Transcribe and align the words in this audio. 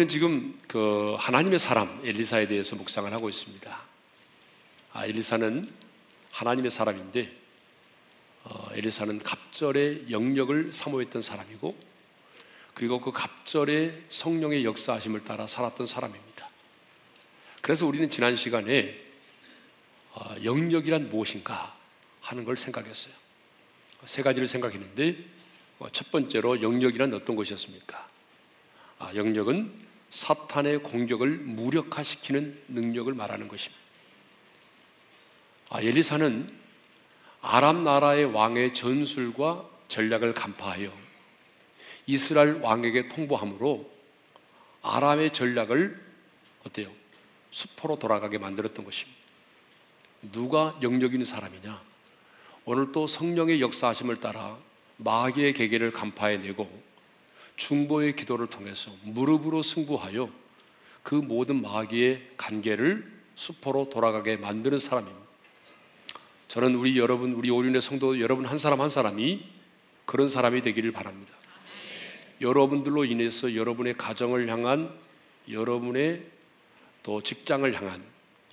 우리는 0.00 0.08
지금 0.08 0.58
그 0.66 1.14
하나님의 1.18 1.58
사람 1.58 2.00
엘리사에 2.02 2.46
대해서 2.46 2.74
묵상을 2.74 3.12
하고 3.12 3.28
있습니다. 3.28 3.80
아, 4.94 5.04
엘리사는 5.04 5.70
하나님의 6.30 6.70
사람인데 6.70 7.30
어, 8.44 8.68
엘리사는 8.72 9.18
갑절의 9.18 10.06
영역을 10.10 10.72
사모했던 10.72 11.20
사람이고 11.20 11.78
그리고 12.72 12.98
그 13.02 13.12
갑절의 13.12 14.04
성령의 14.08 14.64
역사하심을 14.64 15.24
따라 15.24 15.46
살았던 15.46 15.86
사람입니다. 15.86 16.48
그래서 17.60 17.86
우리는 17.86 18.08
지난 18.08 18.36
시간에 18.36 18.98
어, 20.12 20.34
영역이란 20.42 21.10
무엇인가 21.10 21.76
하는 22.22 22.46
걸 22.46 22.56
생각했어요. 22.56 23.12
세 24.06 24.22
가지를 24.22 24.48
생각했는데 24.48 25.26
어, 25.78 25.90
첫 25.92 26.10
번째로 26.10 26.62
영역이란 26.62 27.12
어떤 27.12 27.36
것이었습니까? 27.36 28.08
아, 28.98 29.14
영역은 29.14 29.89
사탄의 30.10 30.82
공격을 30.82 31.30
무력화시키는 31.30 32.62
능력을 32.68 33.12
말하는 33.14 33.48
것입니다. 33.48 33.80
아, 35.70 35.80
엘리사는 35.80 36.52
아람 37.40 37.84
나라의 37.84 38.26
왕의 38.26 38.74
전술과 38.74 39.68
전략을 39.88 40.34
간파하여 40.34 40.92
이스라엘 42.06 42.60
왕에게 42.60 43.08
통보함으로 43.08 43.90
아람의 44.82 45.32
전략을 45.32 46.00
어때요? 46.66 46.90
수포로 47.50 47.98
돌아가게 47.98 48.38
만들었던 48.38 48.84
것입니다. 48.84 49.18
누가 50.32 50.78
영역 50.82 51.12
있는 51.12 51.24
사람이냐? 51.24 51.80
오늘 52.64 52.92
또 52.92 53.06
성령의 53.06 53.60
역사하심을 53.60 54.16
따라 54.16 54.58
마귀의 54.98 55.54
계계를 55.54 55.92
간파해내고 55.92 56.89
중보의 57.60 58.16
기도를 58.16 58.46
통해서 58.46 58.90
무릎으로 59.02 59.60
승부하여 59.60 60.30
그 61.02 61.14
모든 61.14 61.60
마귀의 61.60 62.30
관계를 62.38 63.06
수포로 63.34 63.90
돌아가게 63.90 64.38
만드는 64.38 64.78
사람입니다. 64.78 65.20
저는 66.48 66.74
우리 66.74 66.98
여러분, 66.98 67.34
우리 67.34 67.50
오륜의 67.50 67.82
성도 67.82 68.18
여러분 68.18 68.46
한 68.46 68.58
사람 68.58 68.80
한 68.80 68.88
사람이 68.88 69.44
그런 70.06 70.30
사람이 70.30 70.62
되기를 70.62 70.90
바랍니다. 70.92 71.34
여러분들로 72.40 73.04
인해서 73.04 73.54
여러분의 73.54 73.94
가정을 73.98 74.48
향한 74.48 74.90
여러분의 75.50 76.24
또 77.02 77.22
직장을 77.22 77.70
향한 77.74 78.02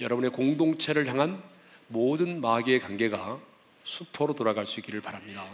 여러분의 0.01 0.31
공동체를 0.31 1.07
향한 1.07 1.41
모든 1.87 2.41
마귀의 2.41 2.81
관계가 2.81 3.39
수포로 3.85 4.35
돌아갈 4.35 4.65
수 4.65 4.81
있기를 4.81 4.99
바랍니다. 4.99 5.45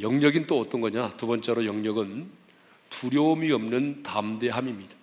영역인 0.00 0.46
또 0.46 0.60
어떤 0.60 0.80
거냐? 0.80 1.16
두 1.16 1.26
번째로 1.26 1.64
영역은 1.66 2.30
두려움이 2.90 3.50
없는 3.52 4.02
담대함입니다. 4.02 4.94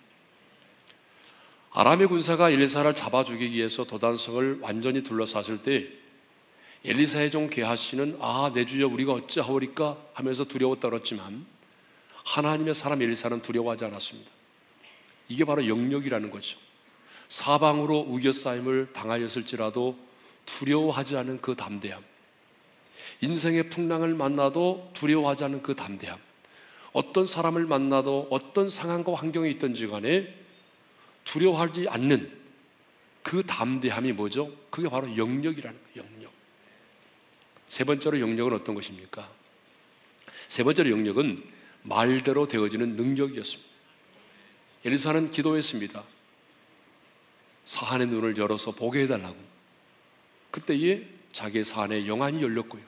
아람의 1.72 2.06
군사가 2.08 2.50
엘리사를 2.50 2.92
잡아 2.94 3.24
죽이기 3.24 3.56
위해서 3.56 3.84
도단성을 3.84 4.58
완전히 4.60 5.02
둘러쌌을 5.02 5.62
때 5.62 5.88
엘리사의 6.84 7.30
종 7.30 7.48
게하시는 7.48 8.18
아 8.20 8.50
내 8.52 8.66
주여 8.66 8.88
우리가 8.88 9.12
어찌하오리까 9.12 9.96
하면서 10.14 10.44
두려워 10.44 10.76
떨었지만 10.76 11.46
하나님의 12.24 12.74
사람 12.74 13.00
엘리사는 13.00 13.40
두려워하지 13.42 13.84
않았습니다. 13.86 14.30
이게 15.28 15.44
바로 15.44 15.66
영역이라는 15.66 16.30
거죠. 16.30 16.58
사방으로 17.28 18.00
우겨싸임을 18.00 18.92
당하였을지라도 18.92 19.96
두려워하지 20.44 21.16
않은 21.16 21.40
그 21.40 21.54
담대함. 21.56 22.02
인생의 23.20 23.70
풍랑을 23.70 24.14
만나도 24.14 24.90
두려워하지 24.94 25.44
않은 25.44 25.62
그 25.62 25.74
담대함. 25.74 26.18
어떤 26.92 27.26
사람을 27.26 27.66
만나도 27.66 28.28
어떤 28.30 28.68
상황과 28.68 29.14
환경에 29.14 29.48
있든지 29.50 29.86
간에 29.86 30.34
두려워하지 31.24 31.88
않는 31.88 32.42
그 33.22 33.44
담대함이 33.46 34.12
뭐죠? 34.12 34.52
그게 34.70 34.88
바로 34.88 35.16
영역이라는 35.16 35.78
거예요, 35.94 36.08
영역. 36.08 36.32
세 37.68 37.84
번째로 37.84 38.20
영역은 38.20 38.52
어떤 38.52 38.74
것입니까? 38.74 39.30
세 40.48 40.64
번째로 40.64 40.90
영역은 40.90 41.38
말대로 41.82 42.46
되어지는 42.46 42.96
능력이었습니다. 42.96 43.72
엘리사는 44.84 45.30
기도했습니다. 45.30 46.02
사한의 47.64 48.08
눈을 48.08 48.36
열어서 48.36 48.72
보게 48.72 49.02
해달라고. 49.02 49.36
그때에 50.50 51.06
자기의 51.32 51.64
사안에 51.64 52.06
영안이 52.06 52.42
열렸고요. 52.42 52.82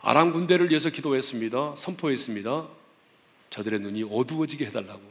아람 0.00 0.32
군대를 0.32 0.70
위해서 0.70 0.90
기도했습니다. 0.90 1.74
선포했습니다. 1.74 2.68
저들의 3.50 3.80
눈이 3.80 4.04
어두워지게 4.10 4.66
해달라고. 4.66 5.02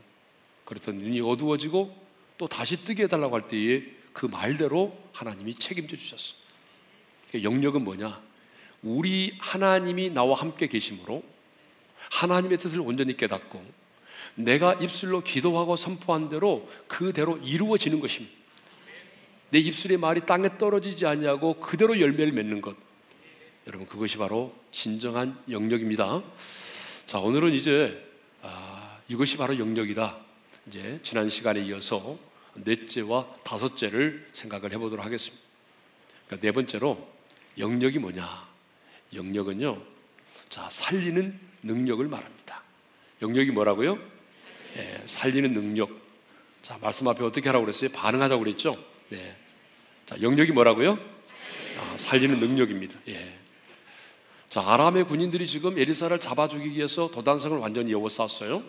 그랬더니 0.66 1.02
눈이 1.04 1.22
어두워지고 1.22 2.08
또 2.38 2.48
다시 2.48 2.84
뜨게 2.84 3.04
해달라고 3.04 3.36
할 3.36 3.48
때에 3.48 3.84
그 4.14 4.26
말대로 4.26 4.98
하나님이 5.12 5.56
책임져 5.56 5.98
주셨어. 5.98 6.36
그러니까 7.30 7.52
영역은 7.52 7.84
뭐냐? 7.84 8.22
우리 8.84 9.34
하나님이 9.40 10.12
나와 10.12 10.36
함께 10.36 10.68
계심으로 10.68 11.24
하나님의 12.12 12.58
뜻을 12.58 12.80
온전히 12.80 13.18
깨닫고 13.18 13.64
내가 14.36 14.74
입술로 14.76 15.22
기도하고 15.22 15.76
선포한 15.76 16.30
대로 16.30 16.70
그대로 16.88 17.38
이루어지는 17.38 18.00
것입니다. 18.00 18.36
내 19.50 19.60
입술의 19.60 19.98
말이 19.98 20.26
땅에 20.26 20.58
떨어지지 20.58 21.06
않냐고 21.06 21.60
그대로 21.60 22.00
열매를 22.00 22.34
맺는 22.34 22.62
것. 22.62 22.76
여러분 23.66 23.88
그것이 23.88 24.18
바로 24.18 24.54
진정한 24.72 25.38
영역입니다. 25.50 26.24
자 27.06 27.20
오늘은 27.20 27.54
이제 27.54 28.04
아, 28.42 29.00
이것이 29.08 29.38
바로 29.38 29.58
영역이다. 29.58 30.18
이제 30.68 31.00
지난 31.02 31.30
시간에 31.30 31.62
이어서 31.62 32.18
넷째와 32.56 33.28
다섯째를 33.44 34.28
생각을 34.34 34.74
해보도록 34.74 35.06
하겠습니다. 35.06 35.44
그러니까 36.28 36.46
네 36.46 36.52
번째로 36.52 37.08
영역이 37.58 38.00
뭐냐? 38.00 38.28
영역은요, 39.14 39.82
자 40.50 40.70
살리는 40.70 41.40
능력을 41.64 42.06
말합니다. 42.06 42.62
영역이 43.22 43.52
뭐라고요? 43.52 43.98
예, 44.76 45.04
살리는 45.06 45.54
능력. 45.54 45.90
자 46.62 46.78
말씀 46.82 47.08
앞에 47.08 47.24
어떻게 47.24 47.48
하라고 47.48 47.66
그랬어요? 47.66 47.90
반응하자고 47.92 48.44
그랬죠? 48.44 48.76
네. 49.10 49.36
자 50.06 50.20
영역이 50.22 50.52
뭐라고요? 50.52 50.98
아, 51.80 51.96
살리는 51.98 52.40
능력입니다. 52.40 53.00
예. 53.10 53.34
자, 54.50 54.64
아람의 54.66 55.06
군인들이 55.06 55.46
지금 55.46 55.78
엘리사를 55.78 56.18
잡아 56.20 56.48
죽이기 56.48 56.78
위해서 56.78 57.12
도단성을 57.12 57.58
완전히 57.58 57.92
여워쌌어요. 57.92 58.64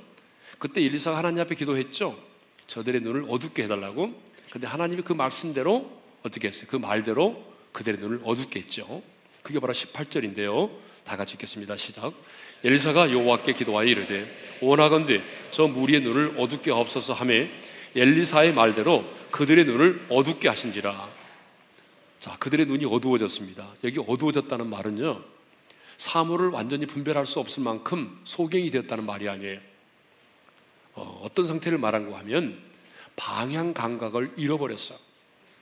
그때 0.59 0.82
엘리사가 0.82 1.16
하나님 1.16 1.41
앞에 1.41 1.54
기도했죠. 1.54 2.19
저들의 2.66 3.00
눈을 3.00 3.27
어둡게 3.28 3.62
해달라고. 3.62 4.21
근데 4.50 4.66
하나님이 4.66 5.03
그 5.03 5.12
말씀대로 5.12 5.91
어떻게 6.22 6.48
했어요? 6.48 6.66
그 6.69 6.77
말대로 6.77 7.44
그들의 7.72 8.00
눈을 8.00 8.21
어둡게 8.25 8.60
했죠. 8.60 9.03
그게 9.43 9.60
바로 9.60 9.72
18절인데요. 9.72 10.71
다 11.04 11.16
같이 11.16 11.34
읽겠습니다. 11.34 11.77
시작. 11.77 12.12
엘리사가 12.65 13.12
여호와께 13.12 13.53
기도하여 13.53 13.87
이르되 13.87 14.59
원하건대 14.60 15.22
저 15.53 15.69
무리의 15.69 16.00
눈을 16.00 16.34
어둡게 16.37 16.72
하옵소서 16.72 17.12
하매 17.12 17.48
엘리사의 17.98 18.54
말대로 18.54 19.04
그들의 19.31 19.64
눈을 19.64 20.06
어둡게 20.09 20.48
하신지라. 20.48 21.09
자, 22.20 22.36
그들의 22.38 22.66
눈이 22.66 22.84
어두워졌습니다. 22.84 23.75
여기 23.84 24.00
어두워졌다는 24.00 24.69
말은요. 24.69 25.22
사물을 25.97 26.48
완전히 26.50 26.86
분별할 26.86 27.26
수 27.26 27.41
없을 27.41 27.62
만큼 27.62 28.20
소경이 28.25 28.70
되었다는 28.70 29.04
말이 29.04 29.28
아니에요. 29.28 29.60
어, 30.94 31.26
떤 31.34 31.47
상태를 31.47 31.78
말한고 31.78 32.16
하면 32.16 32.60
방향 33.16 33.72
감각을 33.72 34.33
잃어버렸어. 34.36 34.97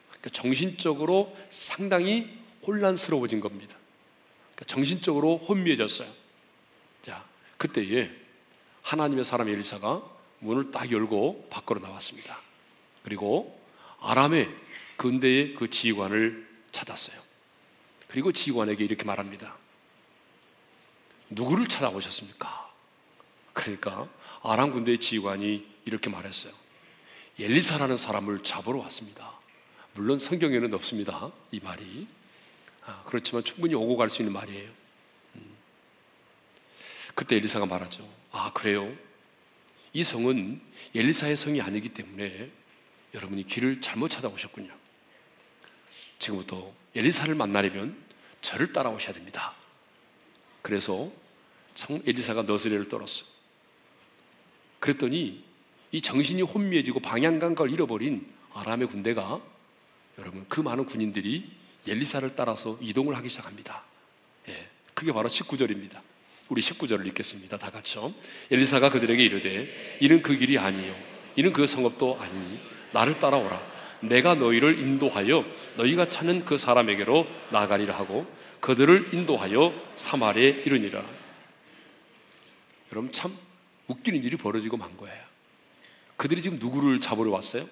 그러니까 0.08 0.30
정신적으로 0.32 1.34
상당히 1.50 2.38
혼란스러워진 2.66 3.40
겁니다. 3.40 3.76
그러니까 4.54 4.64
정신적으로 4.66 5.38
혼미해졌어요. 5.38 6.08
자, 7.04 7.24
그때에 7.56 8.10
하나님의 8.82 9.24
사람 9.24 9.48
엘리사가 9.48 10.02
문을 10.40 10.70
딱 10.70 10.90
열고 10.90 11.48
밖으로 11.50 11.80
나왔습니다. 11.80 12.40
그리고 13.02 13.60
아람의 14.00 14.48
근대의 14.96 15.54
그 15.54 15.70
지휘관을 15.70 16.46
찾았어요. 16.72 17.20
그리고 18.08 18.32
지휘관에게 18.32 18.84
이렇게 18.84 19.04
말합니다. 19.04 19.56
누구를 21.30 21.66
찾아오셨습니까? 21.68 22.72
그러니까 23.52 24.08
아람 24.42 24.72
군대의 24.72 24.98
지휘관이 25.00 25.66
이렇게 25.86 26.10
말했어요. 26.10 26.52
엘리사라는 27.38 27.96
사람을 27.96 28.42
잡으러 28.42 28.78
왔습니다. 28.80 29.32
물론 29.94 30.18
성경에는 30.18 30.72
없습니다. 30.74 31.30
이 31.50 31.60
말이. 31.60 32.06
아, 32.84 33.02
그렇지만 33.06 33.42
충분히 33.44 33.74
오고 33.74 33.96
갈 33.96 34.08
수 34.10 34.22
있는 34.22 34.32
말이에요. 34.32 34.70
음. 35.36 35.56
그때 37.14 37.36
엘리사가 37.36 37.66
말하죠. 37.66 38.08
아, 38.30 38.52
그래요? 38.52 38.94
이 39.96 40.02
성은 40.02 40.60
엘리사의 40.94 41.38
성이 41.38 41.62
아니기 41.62 41.88
때문에 41.88 42.50
여러분이 43.14 43.46
길을 43.46 43.80
잘못 43.80 44.10
찾아오셨군요. 44.10 44.70
지금부터 46.18 46.70
엘리사를 46.94 47.34
만나려면 47.34 47.96
저를 48.42 48.74
따라오셔야 48.74 49.14
됩니다. 49.14 49.54
그래서 50.60 51.10
참 51.74 52.02
엘리사가 52.06 52.42
너스레를 52.42 52.90
떨었어요. 52.90 53.26
그랬더니 54.80 55.42
이이 55.92 56.02
정신이 56.02 56.42
혼미해지고 56.42 57.00
방향 57.00 57.38
감각을 57.38 57.72
잃어버린 57.72 58.30
아람의 58.52 58.88
군대가 58.88 59.40
여러분 60.18 60.44
그 60.46 60.60
많은 60.60 60.84
군인들이 60.84 61.50
엘리사를 61.88 62.36
따라서 62.36 62.76
이동을 62.82 63.16
하기 63.16 63.30
시작합니다. 63.30 63.82
예, 64.48 64.68
그게 64.92 65.10
바로 65.14 65.30
19절입니다. 65.30 66.02
우리 66.48 66.62
19절을 66.62 67.06
읽겠습니다. 67.08 67.58
다 67.58 67.70
같이요. 67.70 68.14
엘리사가 68.50 68.90
그들에게 68.90 69.22
이르되 69.22 69.68
이는 70.00 70.22
그 70.22 70.36
길이 70.36 70.58
아니요 70.58 70.94
이는 71.34 71.52
그 71.52 71.66
성읍도 71.66 72.18
아니니 72.20 72.60
나를 72.92 73.18
따라오라. 73.18 73.76
내가 74.00 74.34
너희를 74.34 74.78
인도하여 74.78 75.44
너희가 75.76 76.08
찾는 76.08 76.44
그 76.44 76.56
사람에게로 76.56 77.26
나가리라 77.50 77.96
하고 77.96 78.26
그들을 78.60 79.14
인도하여 79.14 79.74
사마리에 79.96 80.62
이르니라. 80.64 81.04
여러분 82.92 83.12
참 83.12 83.36
웃기는 83.88 84.22
일이 84.22 84.36
벌어지고 84.36 84.76
만 84.76 84.96
거예요. 84.96 85.24
그들이 86.16 86.42
지금 86.42 86.58
누구를 86.58 87.00
잡으러 87.00 87.30
왔어요? 87.30 87.68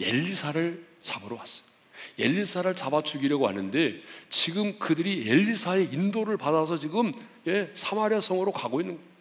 엘리사를 0.00 0.84
잡으러 1.02 1.36
왔어요. 1.36 1.73
엘리사를 2.18 2.74
잡아 2.74 3.02
죽이려고 3.02 3.48
하는데 3.48 4.00
지금 4.28 4.78
그들이 4.78 5.28
엘리사의 5.28 5.90
인도를 5.92 6.36
받아서 6.36 6.78
지금 6.78 7.12
예, 7.46 7.70
사마리아 7.74 8.20
성으로 8.20 8.52
가고 8.52 8.80
있는 8.80 8.96
거예요. 8.96 9.14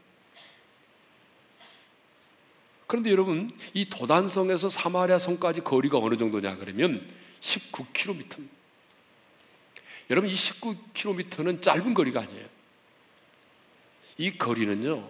그런데 2.87 3.09
여러분 3.09 3.49
이 3.73 3.89
도단성에서 3.89 4.69
사마리아 4.69 5.17
성까지 5.17 5.61
거리가 5.61 5.97
어느 5.97 6.15
정도냐 6.15 6.57
그러면 6.57 7.03
19km입니다. 7.41 8.37
여러분 10.09 10.29
이 10.29 10.35
19km는 10.35 11.61
짧은 11.61 11.93
거리가 11.93 12.21
아니에요. 12.21 12.45
이 14.17 14.37
거리는요 14.37 15.09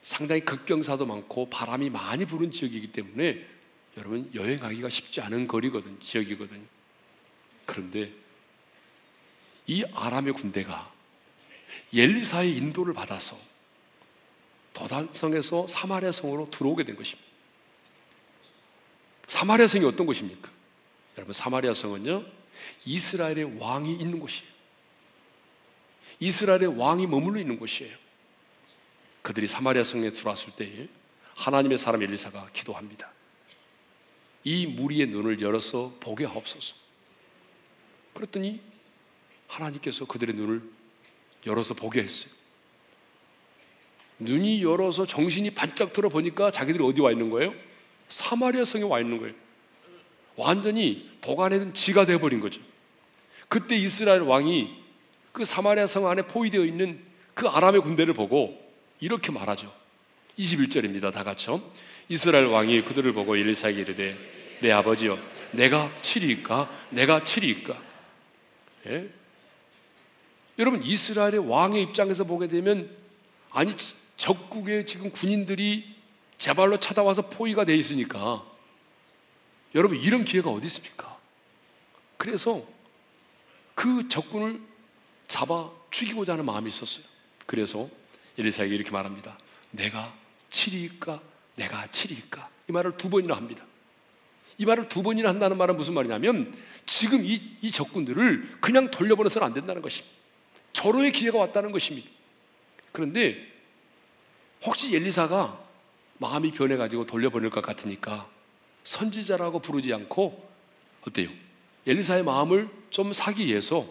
상당히 0.00 0.40
극경사도 0.40 1.06
많고 1.06 1.50
바람이 1.50 1.90
많이 1.90 2.24
부는 2.24 2.50
지역이기 2.50 2.92
때문에 2.92 3.46
여러분 3.96 4.30
여행하기가 4.34 4.88
쉽지 4.88 5.20
않은 5.20 5.46
거리거든 5.46 6.00
지역이거든요. 6.00 6.79
그런데 7.66 8.12
이 9.66 9.84
아람의 9.94 10.32
군대가 10.32 10.92
엘리사의 11.94 12.56
인도를 12.56 12.94
받아서 12.94 13.38
도단성에서 14.72 15.66
사마리아 15.66 16.12
성으로 16.12 16.50
들어오게 16.50 16.84
된 16.84 16.96
것입니다. 16.96 17.28
사마리아 19.26 19.66
성이 19.68 19.84
어떤 19.84 20.06
곳입니까? 20.06 20.50
여러분 21.16 21.32
사마리아 21.32 21.74
성은요 21.74 22.24
이스라엘의 22.84 23.58
왕이 23.58 23.92
있는 23.92 24.18
곳이에요. 24.18 24.50
이스라엘의 26.18 26.78
왕이 26.78 27.06
머물러 27.06 27.40
있는 27.40 27.58
곳이에요. 27.58 27.96
그들이 29.22 29.46
사마리아 29.46 29.84
성에 29.84 30.10
들어왔을 30.12 30.54
때 30.56 30.88
하나님의 31.34 31.78
사람 31.78 32.02
엘리사가 32.02 32.50
기도합니다. 32.52 33.12
이 34.44 34.66
무리의 34.66 35.06
눈을 35.06 35.40
열어서 35.40 35.94
보게 36.00 36.24
하옵소서. 36.24 36.74
그랬더니 38.14 38.60
하나님께서 39.46 40.04
그들의 40.04 40.34
눈을 40.34 40.62
열어서 41.46 41.74
보게 41.74 42.02
했어요. 42.02 42.30
눈이 44.18 44.62
열어서 44.62 45.06
정신이 45.06 45.50
반짝 45.50 45.92
들어 45.92 46.08
보니까 46.08 46.50
자기들이 46.50 46.84
어디 46.84 47.00
와 47.00 47.10
있는 47.10 47.30
거예요? 47.30 47.54
사마리아 48.08 48.64
성에 48.64 48.82
와 48.84 49.00
있는 49.00 49.18
거예요. 49.18 49.34
완전히 50.36 51.08
도가내는 51.20 51.74
지가 51.74 52.04
되어버린 52.04 52.40
거죠. 52.40 52.60
그때 53.48 53.76
이스라엘 53.76 54.20
왕이 54.20 54.76
그 55.32 55.44
사마리아 55.44 55.86
성 55.86 56.06
안에 56.06 56.22
포위되어 56.22 56.64
있는 56.64 57.00
그 57.34 57.48
아람의 57.48 57.80
군대를 57.82 58.14
보고 58.14 58.60
이렇게 59.00 59.32
말하죠. 59.32 59.72
21절입니다. 60.38 61.12
다 61.12 61.24
같이요. 61.24 61.62
이스라엘 62.08 62.46
왕이 62.46 62.82
그들을 62.84 63.12
보고 63.12 63.36
엘리사에게 63.36 63.80
이르되 63.80 64.16
내 64.60 64.70
아버지여 64.70 65.18
내가 65.52 65.90
치리까 66.02 66.70
내가 66.90 67.24
치리까 67.24 67.89
예? 68.86 69.10
여러분 70.58 70.82
이스라엘의 70.82 71.38
왕의 71.48 71.82
입장에서 71.82 72.24
보게 72.24 72.48
되면 72.48 72.94
아니 73.50 73.74
적국의 74.16 74.86
지금 74.86 75.10
군인들이 75.10 75.96
제발로 76.38 76.78
찾아와서 76.78 77.28
포위가 77.28 77.64
돼 77.64 77.74
있으니까 77.76 78.44
여러분 79.74 79.98
이런 79.98 80.24
기회가 80.24 80.50
어디 80.50 80.66
있습니까? 80.66 81.18
그래서 82.16 82.62
그 83.74 84.08
적군을 84.08 84.60
잡아 85.28 85.70
죽이고자 85.90 86.34
하는 86.34 86.44
마음이 86.44 86.68
있었어요. 86.68 87.04
그래서 87.46 87.88
엘리사에게 88.38 88.74
이렇게 88.74 88.90
말합니다. 88.90 89.38
내가 89.70 90.14
치리까 90.50 91.20
내가 91.56 91.90
치리까 91.90 92.50
이 92.68 92.72
말을 92.72 92.96
두 92.96 93.08
번이나 93.08 93.36
합니다. 93.36 93.64
이 94.60 94.66
말을 94.66 94.90
두 94.90 95.02
번이나 95.02 95.30
한다는 95.30 95.56
말은 95.56 95.78
무슨 95.78 95.94
말이냐면 95.94 96.54
지금 96.84 97.24
이, 97.24 97.40
이 97.62 97.70
적군들을 97.70 98.58
그냥 98.60 98.90
돌려보내서는 98.90 99.46
안 99.46 99.54
된다는 99.54 99.80
것입니다. 99.80 100.14
절호의 100.74 101.12
기회가 101.12 101.38
왔다는 101.38 101.72
것입니다. 101.72 102.06
그런데 102.92 103.38
혹시 104.62 104.94
엘리사가 104.94 105.58
마음이 106.18 106.50
변해가지고 106.50 107.06
돌려보낼 107.06 107.48
것 107.48 107.62
같으니까 107.62 108.28
선지자라고 108.84 109.60
부르지 109.60 109.94
않고 109.94 110.46
어때요? 111.08 111.30
엘리사의 111.86 112.22
마음을 112.22 112.68
좀 112.90 113.14
사기 113.14 113.46
위해서 113.46 113.86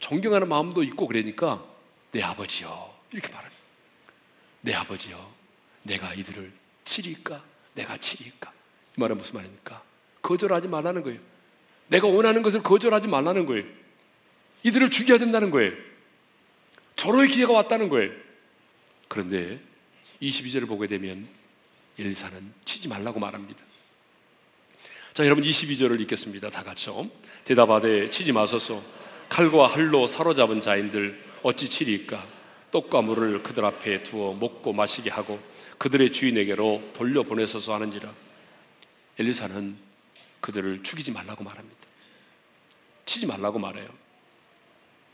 존경하는 0.00 0.48
마음도 0.48 0.82
있고 0.82 1.06
그러니까 1.06 1.64
내 2.10 2.24
아버지요 2.24 2.92
이렇게 3.12 3.28
말합니다. 3.32 3.62
내 4.62 4.74
아버지요 4.74 5.32
내가 5.84 6.12
이들을 6.14 6.52
치리까 6.82 7.40
내가 7.74 7.96
치리까 7.98 8.50
이 8.96 9.00
말은 9.00 9.16
무슨 9.16 9.36
말입니까? 9.36 9.86
거절하지 10.22 10.68
말라는 10.68 11.02
거예요. 11.02 11.20
내가 11.88 12.06
원하는 12.06 12.42
것을 12.42 12.62
거절하지 12.62 13.08
말라는 13.08 13.46
거예요. 13.46 13.64
이들을 14.62 14.90
죽여야 14.90 15.18
된다는 15.18 15.50
거예요. 15.50 15.72
절호의 16.96 17.28
기회가 17.28 17.52
왔다는 17.52 17.88
거예요. 17.88 18.12
그런데 19.06 19.60
22절을 20.20 20.66
보게 20.66 20.86
되면 20.86 21.26
엘리사는 21.98 22.52
치지 22.64 22.88
말라고 22.88 23.20
말합니다. 23.20 23.62
자, 25.14 25.24
여러분 25.24 25.44
22절을 25.44 26.00
읽겠습니다. 26.02 26.50
다 26.50 26.62
같이요. 26.62 27.10
대답하되 27.44 28.10
치지 28.10 28.32
마소서. 28.32 28.82
칼과 29.28 29.66
할로 29.66 30.06
사로잡은 30.06 30.60
자인들 30.60 31.20
어찌 31.42 31.68
치리까? 31.68 32.24
떡과 32.70 33.02
물을 33.02 33.42
그들 33.42 33.64
앞에 33.64 34.02
두어 34.02 34.34
먹고 34.34 34.72
마시게 34.72 35.10
하고 35.10 35.40
그들의 35.78 36.12
주인에게로 36.12 36.90
돌려보내소서 36.94 37.74
하는지라. 37.74 38.12
엘리사는 39.18 39.87
그들을 40.40 40.82
죽이지 40.82 41.12
말라고 41.12 41.44
말합니다. 41.44 41.76
치지 43.06 43.26
말라고 43.26 43.58
말해요. 43.58 43.88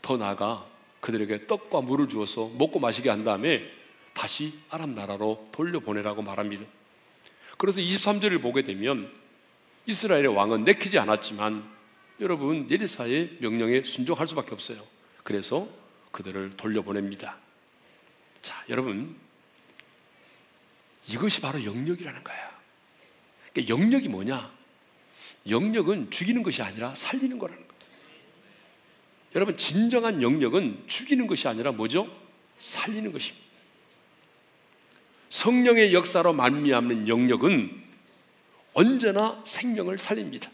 더 0.01 0.17
나아가 0.17 0.67
그들에게 0.99 1.47
떡과 1.47 1.81
물을 1.81 2.09
주어서 2.09 2.47
먹고 2.49 2.79
마시게 2.79 3.09
한 3.09 3.23
다음에 3.23 3.63
다시 4.13 4.59
아람 4.69 4.91
나라로 4.91 5.45
돌려보내라고 5.51 6.21
말합니다. 6.21 6.65
그래서 7.57 7.81
23절을 7.81 8.41
보게 8.41 8.63
되면 8.63 9.13
이스라엘의 9.85 10.27
왕은 10.27 10.63
내키지 10.63 10.99
않았지만 10.99 11.69
여러분 12.21 12.69
예리사의 12.69 13.37
명령에 13.39 13.83
순종할 13.83 14.27
수밖에 14.27 14.51
없어요. 14.53 14.85
그래서 15.23 15.67
그들을 16.11 16.51
돌려보냅니다. 16.57 17.37
자, 18.41 18.63
여러분 18.69 19.15
이것이 21.07 21.41
바로 21.41 21.63
영역이라는 21.63 22.23
거야. 22.23 22.59
그러니까 23.53 23.75
영역이 23.75 24.09
뭐냐? 24.09 24.51
영역은 25.49 26.09
죽이는 26.11 26.43
것이 26.43 26.61
아니라 26.61 26.93
살리는 26.95 27.37
거라는 27.37 27.59
거예요. 27.67 27.75
여러분 29.35 29.57
진정한 29.57 30.21
영역은 30.21 30.83
죽이는 30.87 31.27
것이 31.27 31.47
아니라 31.47 31.71
뭐죠? 31.71 32.09
살리는 32.59 33.11
것입니다. 33.11 33.45
성령의 35.29 35.93
역사로 35.93 36.33
만미하는 36.33 37.07
영역은 37.07 37.83
언제나 38.73 39.41
생명을 39.45 39.97
살립니다. 39.97 40.49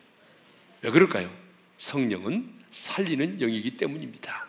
왜 0.81 0.89
그럴까요? 0.89 1.31
성령은 1.77 2.51
살리는 2.71 3.37
영이기 3.39 3.77
때문입니다. 3.77 4.47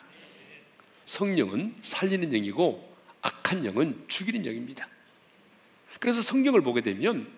성령은 1.04 1.74
살리는 1.82 2.30
영이고 2.30 2.96
악한 3.20 3.64
영은 3.64 4.04
죽이는 4.08 4.46
영입니다. 4.46 4.88
그래서 6.00 6.22
성경을 6.22 6.62
보게 6.62 6.80
되면 6.80 7.30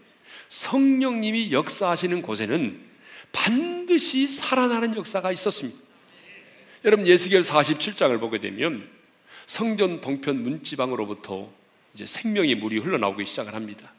성령님이 0.49 1.52
역사하시는 1.52 2.23
곳에는 2.23 2.93
반드시 3.34 4.28
살아나는 4.28 4.96
역사가 4.96 5.32
있었습니다. 5.32 5.78
여러분 6.84 7.06
예수결 7.06 7.42
47장을 7.42 8.18
보게 8.20 8.38
되면 8.38 8.88
성전 9.46 10.00
동편 10.00 10.42
문지방으로부터 10.42 11.50
이제 11.92 12.06
생명의 12.06 12.54
물이 12.54 12.78
흘러나오기 12.78 13.26
시작을 13.26 13.54
합니다. 13.54 13.92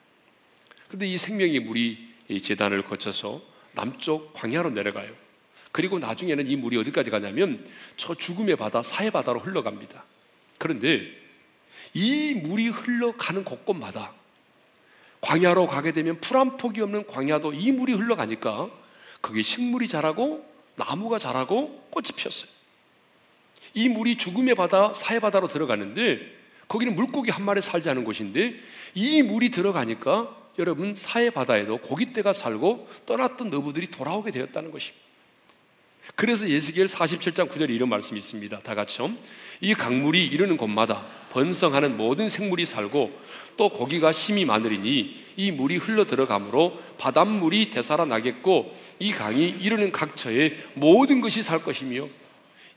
근데 0.87 1.05
이 1.05 1.17
생명의 1.17 1.59
물이 1.59 2.15
이 2.29 2.41
재단을 2.41 2.83
거쳐서 2.83 3.41
남쪽 3.73 4.33
광야로 4.33 4.71
내려가요. 4.71 5.11
그리고 5.71 5.99
나중에는 5.99 6.49
이 6.49 6.55
물이 6.55 6.77
어디까지 6.77 7.09
가냐면 7.09 7.65
저 7.97 8.15
죽음의 8.15 8.55
바다, 8.55 8.81
사해 8.81 9.09
바다로 9.09 9.41
흘러갑니다. 9.41 10.03
그런데 10.57 11.01
이 11.93 12.33
물이 12.33 12.69
흘러가는 12.69 13.43
곳곳마다 13.43 14.13
광야로 15.21 15.67
가게 15.67 15.91
되면 15.91 16.19
풀 16.21 16.37
한 16.37 16.57
폭이 16.57 16.81
없는 16.81 17.07
광야도 17.07 17.53
이 17.53 17.71
물이 17.71 17.93
흘러가니까 17.93 18.69
거기 19.25 19.41
식물이 19.41 19.87
자라고 19.87 20.45
나무가 20.75 21.17
자라고 21.17 21.87
꽃이 21.89 22.09
피었어요. 22.15 22.47
이 23.73 23.89
물이 23.89 24.17
죽음의 24.17 24.53
바다, 24.53 24.93
사해 24.93 25.19
바다로 25.19 25.47
들어가는데 25.47 26.19
거기는 26.67 26.95
물고기 26.95 27.31
한 27.31 27.43
마리 27.43 27.59
살지 27.59 27.89
않은 27.89 28.03
곳인데 28.03 28.53
이 28.93 29.23
물이 29.23 29.49
들어가니까 29.49 30.35
여러분 30.59 30.93
사해 30.93 31.31
바다에도 31.31 31.79
고깃대가 31.79 32.33
살고 32.33 32.87
떠났던 33.07 33.49
너부들이 33.49 33.89
돌아오게 33.89 34.29
되었다는 34.29 34.69
것입니다. 34.69 35.04
그래서 36.13 36.47
예수기엘 36.47 36.85
47장 36.85 37.49
9절에 37.49 37.71
이런 37.71 37.89
말씀이 37.89 38.19
있습니다. 38.19 38.59
다 38.59 38.75
같이요. 38.75 39.13
이 39.61 39.73
강물이 39.73 40.25
이르는 40.27 40.57
곳마다 40.57 41.03
번성하는 41.29 41.97
모든 41.97 42.29
생물이 42.29 42.65
살고 42.65 43.19
또 43.57 43.69
고기가 43.69 44.11
심이 44.11 44.45
많으리니 44.45 45.25
이 45.37 45.51
물이 45.51 45.77
흘러 45.77 46.05
들어가므로 46.05 46.79
바닷물이 46.97 47.69
되살아나겠고 47.71 48.73
이 48.99 49.11
강이 49.11 49.49
이르는 49.49 49.91
각처에 49.91 50.55
모든 50.75 51.21
것이 51.21 51.43
살 51.43 51.63
것이며 51.63 52.07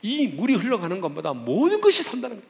이 0.01 0.27
물이 0.27 0.55
흘러가는 0.55 0.99
것마다 0.99 1.33
모든 1.33 1.79
것이 1.81 2.03
산다는 2.03 2.41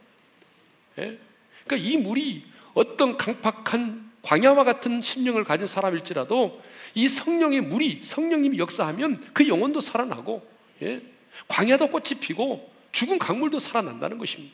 거예요. 0.96 1.12
예? 1.12 1.20
그러니까 1.66 1.90
이 1.90 1.98
물이 1.98 2.44
어떤 2.74 3.18
강팍한 3.18 4.10
광야와 4.22 4.64
같은 4.64 5.02
심령을 5.02 5.44
가진 5.44 5.66
사람일지라도 5.66 6.62
이 6.96 7.08
성령의 7.08 7.62
물이 7.62 8.02
성령님이 8.04 8.58
역사하면 8.58 9.22
그 9.34 9.48
영혼도 9.48 9.82
살아나고 9.82 10.46
예? 10.82 11.02
광야도 11.48 11.90
꽃이 11.90 12.20
피고 12.20 12.72
죽은 12.92 13.20
강물도 13.20 13.60
살아난다는 13.60 14.18
것입니다. 14.18 14.54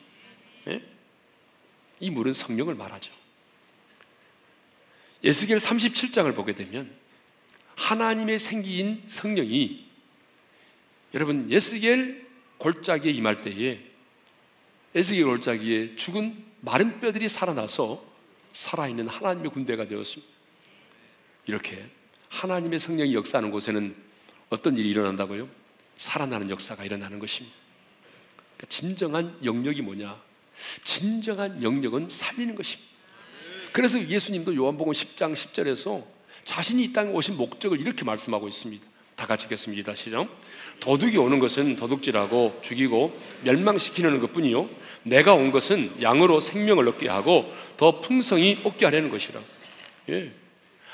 예? 0.68 0.82
이 2.00 2.10
물은 2.10 2.32
성령을 2.32 2.74
말하죠. 2.74 3.12
예수겔 5.24 5.58
37장을 5.58 6.34
보게 6.34 6.54
되면 6.54 6.92
하나님의 7.74 8.38
생기인 8.38 9.02
성령이 9.08 9.86
여러분 11.14 11.50
예수겔 11.50 12.26
골짜기에 12.58 13.12
임할 13.12 13.40
때에 13.40 13.80
예수겔 14.94 15.24
골짜기에 15.24 15.96
죽은 15.96 16.44
마른 16.60 17.00
뼈들이 17.00 17.28
살아나서 17.28 18.04
살아있는 18.52 19.08
하나님의 19.08 19.50
군대가 19.50 19.86
되었습니다. 19.86 20.32
이렇게 21.46 21.84
하나님의 22.28 22.78
성령이 22.78 23.14
역사하는 23.14 23.50
곳에는 23.50 23.94
어떤 24.48 24.76
일이 24.76 24.90
일어난다고요? 24.90 25.48
살아나는 25.96 26.50
역사가 26.50 26.84
일어나는 26.84 27.18
것입니다. 27.18 27.56
그러니까 28.56 28.66
진정한 28.68 29.38
영역이 29.44 29.82
뭐냐? 29.82 30.20
진정한 30.84 31.62
영역은 31.62 32.08
살리는 32.08 32.54
것입니다. 32.54 32.90
그래서 33.72 34.00
예수님도 34.00 34.54
요한복음 34.54 34.92
10장 34.92 35.34
10절에서 35.34 36.04
자신이 36.44 36.84
이 36.84 36.92
땅에 36.92 37.10
오신 37.10 37.36
목적을 37.36 37.80
이렇게 37.80 38.04
말씀하고 38.04 38.48
있습니다. 38.48 38.86
다 39.16 39.26
같이 39.26 39.44
읽겠습니다. 39.44 39.94
시작. 39.94 40.28
도둑이 40.80 41.16
오는 41.16 41.38
것은 41.38 41.76
도둑질하고 41.76 42.60
죽이고 42.62 43.18
멸망시키는 43.42 44.20
것뿐이요. 44.20 44.68
내가 45.02 45.34
온 45.34 45.50
것은 45.50 46.02
양으로 46.02 46.40
생명을 46.40 46.86
얻게 46.88 47.08
하고 47.08 47.52
더 47.76 48.00
풍성히 48.00 48.60
얻게 48.64 48.84
하려는 48.84 49.10
것이라. 49.10 49.40
예. 50.10 50.32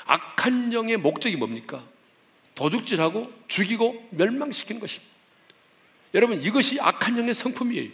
악한 0.05 0.73
영의 0.73 0.97
목적이 0.97 1.35
뭡니까? 1.35 1.83
도둑질하고 2.55 3.31
죽이고 3.47 4.09
멸망시키는 4.11 4.79
것입니다. 4.79 5.13
여러분 6.13 6.41
이것이 6.41 6.79
악한 6.79 7.17
영의 7.17 7.33
성품이에요. 7.33 7.89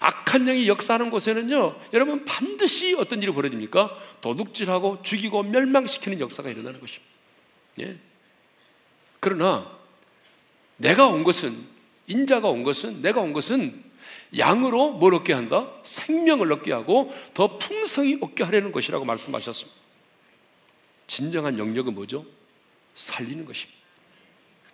악한 0.00 0.44
영이 0.44 0.68
역사하는 0.68 1.10
곳에는요, 1.10 1.78
여러분 1.92 2.24
반드시 2.24 2.94
어떤 2.94 3.22
일이 3.22 3.32
벌어집니까? 3.32 3.96
도둑질하고 4.20 5.02
죽이고 5.02 5.42
멸망시키는 5.44 6.20
역사가 6.20 6.50
일어나는 6.50 6.80
것입니다. 6.80 7.12
예. 7.80 7.98
그러나 9.20 9.70
내가 10.76 11.06
온 11.08 11.24
것은 11.24 11.66
인자가 12.06 12.48
온 12.48 12.64
것은 12.64 13.02
내가 13.02 13.20
온 13.20 13.32
것은 13.32 13.84
양으로 14.36 14.92
뭘 14.92 15.14
얻게 15.14 15.32
한다? 15.32 15.70
생명을 15.82 16.52
얻게 16.52 16.72
하고 16.72 17.14
더 17.34 17.58
풍성히 17.58 18.18
얻게 18.20 18.44
하려는 18.44 18.72
것이라고 18.72 19.04
말씀하셨습니다. 19.04 19.76
진정한 21.06 21.58
영역은 21.58 21.94
뭐죠? 21.94 22.26
살리는 22.96 23.44
것입니다. 23.44 23.80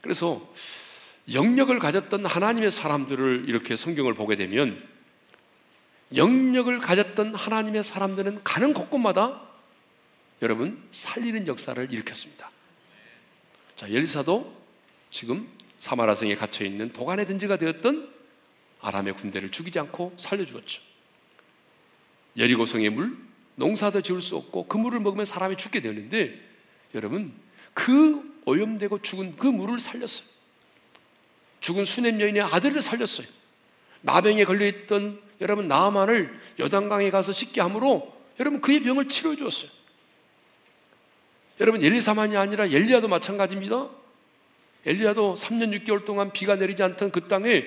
그래서 0.01 0.51
영역을 1.33 1.79
가졌던 1.79 2.25
하나님의 2.25 2.71
사람들을 2.71 3.45
이렇게 3.47 3.77
성경을 3.77 4.15
보게 4.15 4.37
되면 4.37 4.83
영역을 6.15 6.81
가졌던 6.81 7.35
하나님의 7.35 7.85
사람들은 7.85 8.43
가는 8.43 8.73
곳곳마다 8.73 9.43
여러분 10.41 10.83
살리는 10.91 11.47
역사를 11.47 11.93
일으켰습니다. 11.93 12.51
자, 13.77 13.87
엘리사도 13.87 14.63
지금 15.11 15.49
사마라성에 15.79 16.35
갇혀 16.35 16.65
있는 16.65 16.93
도간의 16.93 17.27
든지가 17.27 17.57
되었던 17.57 18.13
아람의 18.81 19.15
군대를 19.15 19.51
죽이지 19.51 19.79
않고 19.79 20.17
살려 20.19 20.45
주었죠. 20.45 20.83
여리고성의 22.37 22.91
물 22.91 23.17
농사도 23.55 24.01
지을 24.01 24.21
수 24.21 24.37
없고 24.37 24.67
그 24.67 24.77
물을 24.77 24.99
먹으면 25.01 25.25
사람이 25.25 25.57
죽게 25.57 25.81
되는데 25.81 26.41
여러분 26.95 27.33
그 27.75 28.23
오염되고 28.45 29.03
죽은 29.03 29.37
그 29.37 29.47
물을 29.47 29.79
살렸어요. 29.79 30.27
죽은 31.61 31.85
수냄 31.85 32.21
여인의 32.21 32.43
아들을 32.43 32.81
살렸어요. 32.81 33.27
나병에 34.03 34.45
걸려있던 34.45 35.23
여러분 35.41 35.69
나만을 35.69 36.41
여단강에 36.59 37.11
가서 37.11 37.33
씻게 37.33 37.61
함으로 37.61 38.13
여러분 38.41 38.61
그의 38.61 38.81
병을 38.81 39.09
치료해 39.09 39.37
주었어요. 39.37 39.71
여러분 41.61 41.83
엘리사만이 41.83 42.37
아니라 42.37 42.67
엘리야도 42.67 43.09
마찬가지입니다. 43.09 43.89
엘리야도 44.85 45.35
3년 45.35 45.85
6개월 45.85 46.05
동안 46.05 46.33
비가 46.33 46.57
내리지 46.57 46.83
않던 46.83 47.13
그 47.13 47.29
땅에 47.29 47.65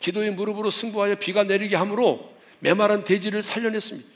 기도의 0.00 0.32
무릎으로 0.32 0.70
승부하여 0.70 1.16
비가 1.16 1.44
내리게 1.44 1.76
함으로 1.76 2.34
메마른 2.58 3.04
대지를 3.04 3.42
살려냈습니다. 3.42 4.08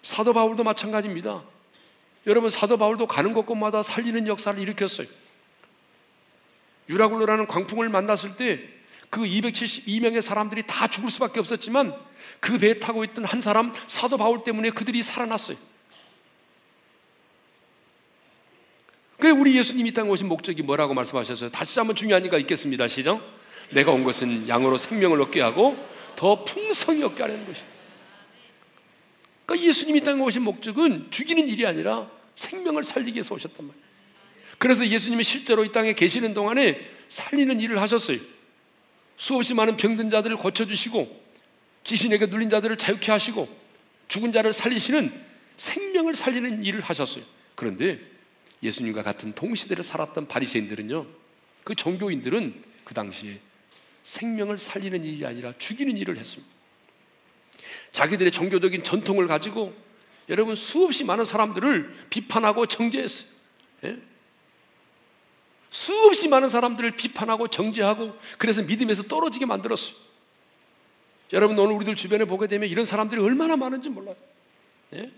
사도 0.00 0.32
바울도 0.32 0.64
마찬가지입니다. 0.64 1.44
여러분 2.26 2.50
사도 2.50 2.76
바울도 2.76 3.06
가는 3.06 3.32
곳곳마다 3.32 3.82
살리는 3.82 4.26
역사를 4.28 4.58
일으켰어요. 4.58 5.06
유라굴로라는 6.88 7.46
광풍을 7.46 7.88
만났을 7.88 8.36
때 8.36 8.82
그 9.12 9.20
272명의 9.20 10.22
사람들이 10.22 10.62
다 10.66 10.88
죽을 10.88 11.10
수밖에 11.10 11.38
없었지만 11.38 11.94
그 12.40 12.56
배에 12.56 12.78
타고 12.78 13.04
있던 13.04 13.26
한 13.26 13.42
사람 13.42 13.70
사도 13.86 14.16
바울 14.16 14.42
때문에 14.42 14.70
그들이 14.70 15.02
살아났어요. 15.02 15.58
그래 19.18 19.32
우리 19.32 19.58
예수님이 19.58 19.90
이 19.90 19.92
땅에 19.92 20.08
오신 20.08 20.28
목적이 20.28 20.62
뭐라고 20.62 20.94
말씀하셨어요? 20.94 21.50
다시 21.50 21.78
한번 21.78 21.94
중요하니까 21.94 22.38
읽겠습니다. 22.38 22.88
시작. 22.88 23.20
내가 23.68 23.92
온 23.92 24.02
것은 24.02 24.48
양으로 24.48 24.78
생명을 24.78 25.20
얻게 25.20 25.42
하고 25.42 25.76
더 26.16 26.42
풍성히 26.42 27.02
얻게 27.02 27.22
하려는 27.22 27.46
것이. 27.46 27.60
그러니까 29.46 29.68
예수님이 29.68 29.98
이 29.98 30.02
땅에 30.02 30.20
오신 30.20 30.42
목적은 30.42 31.10
죽이는 31.10 31.48
일이 31.48 31.66
아니라 31.66 32.10
생명을 32.34 32.84
살리기 32.84 33.16
위해서 33.16 33.34
오셨단 33.34 33.66
말이에요. 33.66 33.86
그래서 34.58 34.86
예수님이 34.86 35.24
실제로 35.24 35.64
이 35.64 35.72
땅에 35.72 35.92
계시는 35.92 36.34
동안에 36.34 36.78
살리는 37.08 37.58
일을 37.60 37.80
하셨어요. 37.80 38.18
수없이 39.16 39.54
많은 39.54 39.76
병든 39.76 40.10
자들을 40.10 40.36
고쳐주시고 40.36 41.22
귀신에게 41.84 42.26
눌린 42.26 42.48
자들을 42.48 42.76
자유케 42.78 43.10
하시고 43.10 43.48
죽은 44.08 44.32
자를 44.32 44.52
살리시는 44.52 45.12
생명을 45.56 46.14
살리는 46.14 46.64
일을 46.64 46.80
하셨어요. 46.80 47.24
그런데 47.54 48.00
예수님과 48.62 49.02
같은 49.02 49.32
동시대를 49.32 49.82
살았던 49.82 50.28
바리새인들은요, 50.28 51.06
그 51.64 51.74
종교인들은 51.74 52.62
그 52.84 52.94
당시에 52.94 53.40
생명을 54.02 54.58
살리는 54.58 55.02
일이 55.04 55.26
아니라 55.26 55.52
죽이는 55.58 55.96
일을 55.96 56.18
했습니다. 56.18 56.51
자기들의 57.92 58.32
종교적인 58.32 58.82
전통을 58.82 59.26
가지고 59.26 59.74
여러분 60.28 60.54
수없이 60.54 61.04
많은 61.04 61.24
사람들을 61.24 61.94
비판하고 62.10 62.66
정죄했어요. 62.66 63.26
예? 63.84 63.98
수없이 65.70 66.28
많은 66.28 66.48
사람들을 66.48 66.92
비판하고 66.92 67.48
정죄하고 67.48 68.16
그래서 68.38 68.62
믿음에서 68.62 69.04
떨어지게 69.04 69.46
만들었어요. 69.46 69.94
여러분 71.32 71.58
오늘 71.58 71.74
우리들 71.76 71.94
주변에 71.94 72.24
보게 72.24 72.46
되면 72.46 72.68
이런 72.68 72.84
사람들이 72.84 73.20
얼마나 73.20 73.56
많은지 73.56 73.88
몰라요. 73.88 74.16
예? 74.94 75.10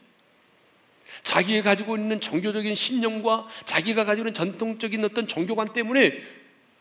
자기가 1.23 1.63
가지고 1.71 1.97
있는 1.97 2.21
종교적인 2.21 2.75
신념과 2.75 3.47
자기가 3.65 4.05
가지고 4.05 4.29
있는 4.29 4.35
전통적인 4.35 5.05
어떤 5.05 5.27
종교관 5.27 5.73
때문에 5.73 6.21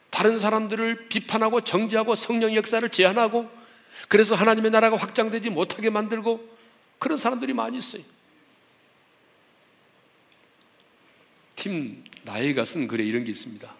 다른 0.09 0.39
사람들을 0.39 1.07
비판하고 1.07 1.61
정죄하고 1.61 2.15
성령 2.15 2.55
역사를 2.55 2.87
제한하고 2.87 3.49
그래서 4.13 4.35
하나님의 4.35 4.69
나라가 4.69 4.95
확장되지 4.95 5.49
못하게 5.49 5.89
만들고 5.89 6.47
그런 6.99 7.17
사람들이 7.17 7.51
많이 7.53 7.79
있어요. 7.79 8.03
팀 11.55 12.03
라이가 12.23 12.63
쓴 12.63 12.87
글에 12.87 13.03
이런 13.03 13.23
게 13.23 13.31
있습니다. 13.31 13.75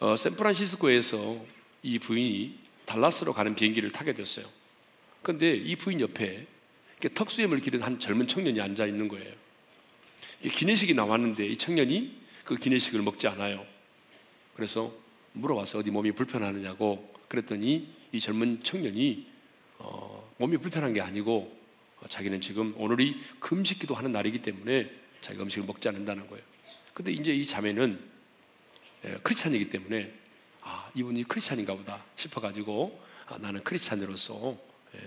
어, 0.00 0.16
샌프란시스코에서 0.16 1.46
이 1.84 2.00
부인이 2.00 2.58
달라스로 2.84 3.32
가는 3.32 3.54
비행기를 3.54 3.92
타게 3.92 4.12
됐어요. 4.12 4.44
그런데 5.22 5.54
이 5.54 5.76
부인 5.76 6.00
옆에 6.00 6.44
턱수염을 7.14 7.60
기른 7.60 7.80
한 7.80 8.00
젊은 8.00 8.26
청년이 8.26 8.60
앉아 8.60 8.86
있는 8.86 9.06
거예요. 9.06 9.32
기내식이 10.40 10.94
나왔는데 10.94 11.46
이 11.46 11.56
청년이 11.56 12.18
그 12.44 12.56
기내식을 12.56 13.02
먹지 13.02 13.28
않아요. 13.28 13.64
그래서 14.56 14.92
물어봐서 15.34 15.78
어디 15.78 15.92
몸이 15.92 16.10
불편하느냐고 16.10 17.14
그랬더니 17.28 18.02
이 18.14 18.20
젊은 18.20 18.62
청년이 18.62 19.26
어, 19.78 20.32
몸이 20.38 20.58
불편한 20.58 20.92
게 20.92 21.00
아니고 21.00 21.52
어, 22.00 22.06
자기는 22.08 22.40
지금 22.40 22.72
오늘이 22.76 23.20
금식기도 23.40 23.92
하는 23.96 24.12
날이기 24.12 24.40
때문에 24.40 24.88
자기가 25.20 25.42
음식을 25.42 25.66
먹지 25.66 25.88
않는다는 25.88 26.28
거예요. 26.28 26.44
근데 26.92 27.10
이제 27.10 27.34
이 27.34 27.44
자매는 27.44 27.98
예, 29.04 29.18
크리스찬이기 29.20 29.68
때문에 29.68 30.14
아 30.60 30.88
이분이 30.94 31.24
크리스찬인가 31.24 31.74
보다 31.74 32.04
싶어가지고 32.14 33.00
아, 33.26 33.38
나는 33.38 33.64
크리스찬으로서 33.64 34.56
예, 34.94 35.00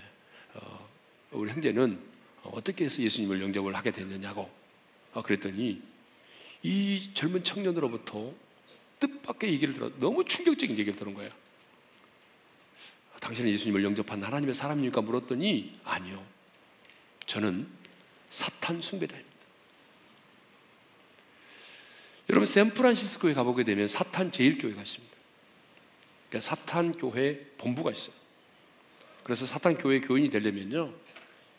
어, 0.56 0.88
우리 1.30 1.50
형제는 1.50 1.98
어떻게 2.42 2.84
해서 2.84 3.00
예수님을 3.00 3.40
영접을 3.40 3.74
하게 3.74 3.90
됐느냐고 3.90 4.50
어, 5.14 5.22
그랬더니 5.22 5.80
이 6.62 7.10
젊은 7.14 7.42
청년으로부터 7.42 8.34
뜻밖의 9.00 9.52
얘기를 9.54 9.72
들어 9.72 9.90
너무 9.98 10.26
충격적인 10.26 10.76
얘기를 10.76 10.98
들은 10.98 11.14
거예요. 11.14 11.30
당신은 13.20 13.50
예수님을 13.50 13.84
영접한 13.84 14.22
하나님의 14.22 14.54
사람입니까? 14.54 15.00
물었더니 15.02 15.78
아니요. 15.84 16.24
저는 17.26 17.68
사탄 18.30 18.80
숭배자입니다. 18.80 19.28
여러분 22.30 22.46
샌프란시스코에 22.46 23.34
가보게 23.34 23.64
되면 23.64 23.88
사탄 23.88 24.30
제일교회가 24.30 24.82
있습니다. 24.82 25.16
그러니까 26.28 26.48
사탄 26.48 26.92
교회 26.92 27.46
본부가 27.56 27.90
있어요. 27.90 28.14
그래서 29.24 29.46
사탄 29.46 29.76
교회 29.78 30.00
교인이 30.00 30.30
되려면요, 30.30 30.92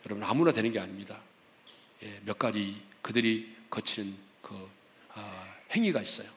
여러분 0.05 0.23
아무나 0.23 0.51
되는 0.51 0.71
게 0.71 0.79
아닙니다. 0.79 1.19
예, 2.03 2.19
몇 2.23 2.37
가지 2.37 2.81
그들이 3.01 3.55
거치는 3.69 4.15
그 4.41 4.69
아, 5.13 5.55
행위가 5.71 6.01
있어요. 6.01 6.29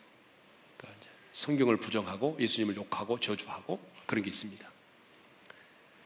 그러니까 0.77 1.07
성경을 1.33 1.77
부정하고 1.77 2.37
예수님을 2.41 2.77
욕하고 2.77 3.21
저주하고 3.21 3.81
그런 4.07 4.25
게 4.25 4.31
있습니다. 4.31 4.72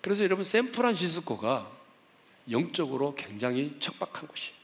그래서 0.07 0.23
여러분 0.23 0.45
샌프란시스코가 0.45 1.69
영적으로 2.53 3.17
굉장히 3.17 3.75
척박한 3.81 4.29
곳이에요. 4.29 4.55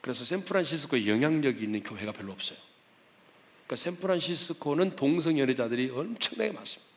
그래서 0.00 0.24
샌프란시스코에 0.24 1.06
영향력이 1.06 1.62
있는 1.62 1.82
교회가 1.82 2.12
별로 2.12 2.32
없어요. 2.32 2.56
그러니까 3.66 3.76
샌프란시스코는 3.76 4.96
동성 4.96 5.38
연애자들이 5.38 5.90
엄청나게 5.90 6.52
많습니다. 6.52 6.90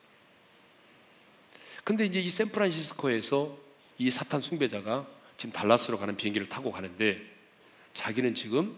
근데 1.84 2.06
이제 2.06 2.18
이 2.18 2.30
샌프란시스코에서 2.30 3.58
이 3.98 4.10
사탄 4.10 4.40
숭배자가 4.40 5.06
지금 5.36 5.52
달라스로 5.52 5.98
가는 5.98 6.16
비행기를 6.16 6.48
타고 6.48 6.72
가는데 6.72 7.20
자기는 7.92 8.34
지금 8.34 8.74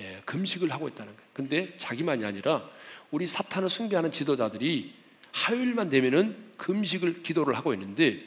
예, 0.00 0.20
금식을 0.24 0.72
하고 0.72 0.88
있다는 0.88 1.14
거예요. 1.14 1.30
근데 1.32 1.76
자기만이 1.76 2.24
아니라 2.24 2.68
우리 3.12 3.28
사탄을 3.28 3.70
숭배하는 3.70 4.10
지도자들이 4.10 5.01
화요일만 5.32 5.88
되면은 5.88 6.52
금식을 6.56 7.22
기도를 7.22 7.56
하고 7.56 7.72
있는데 7.74 8.22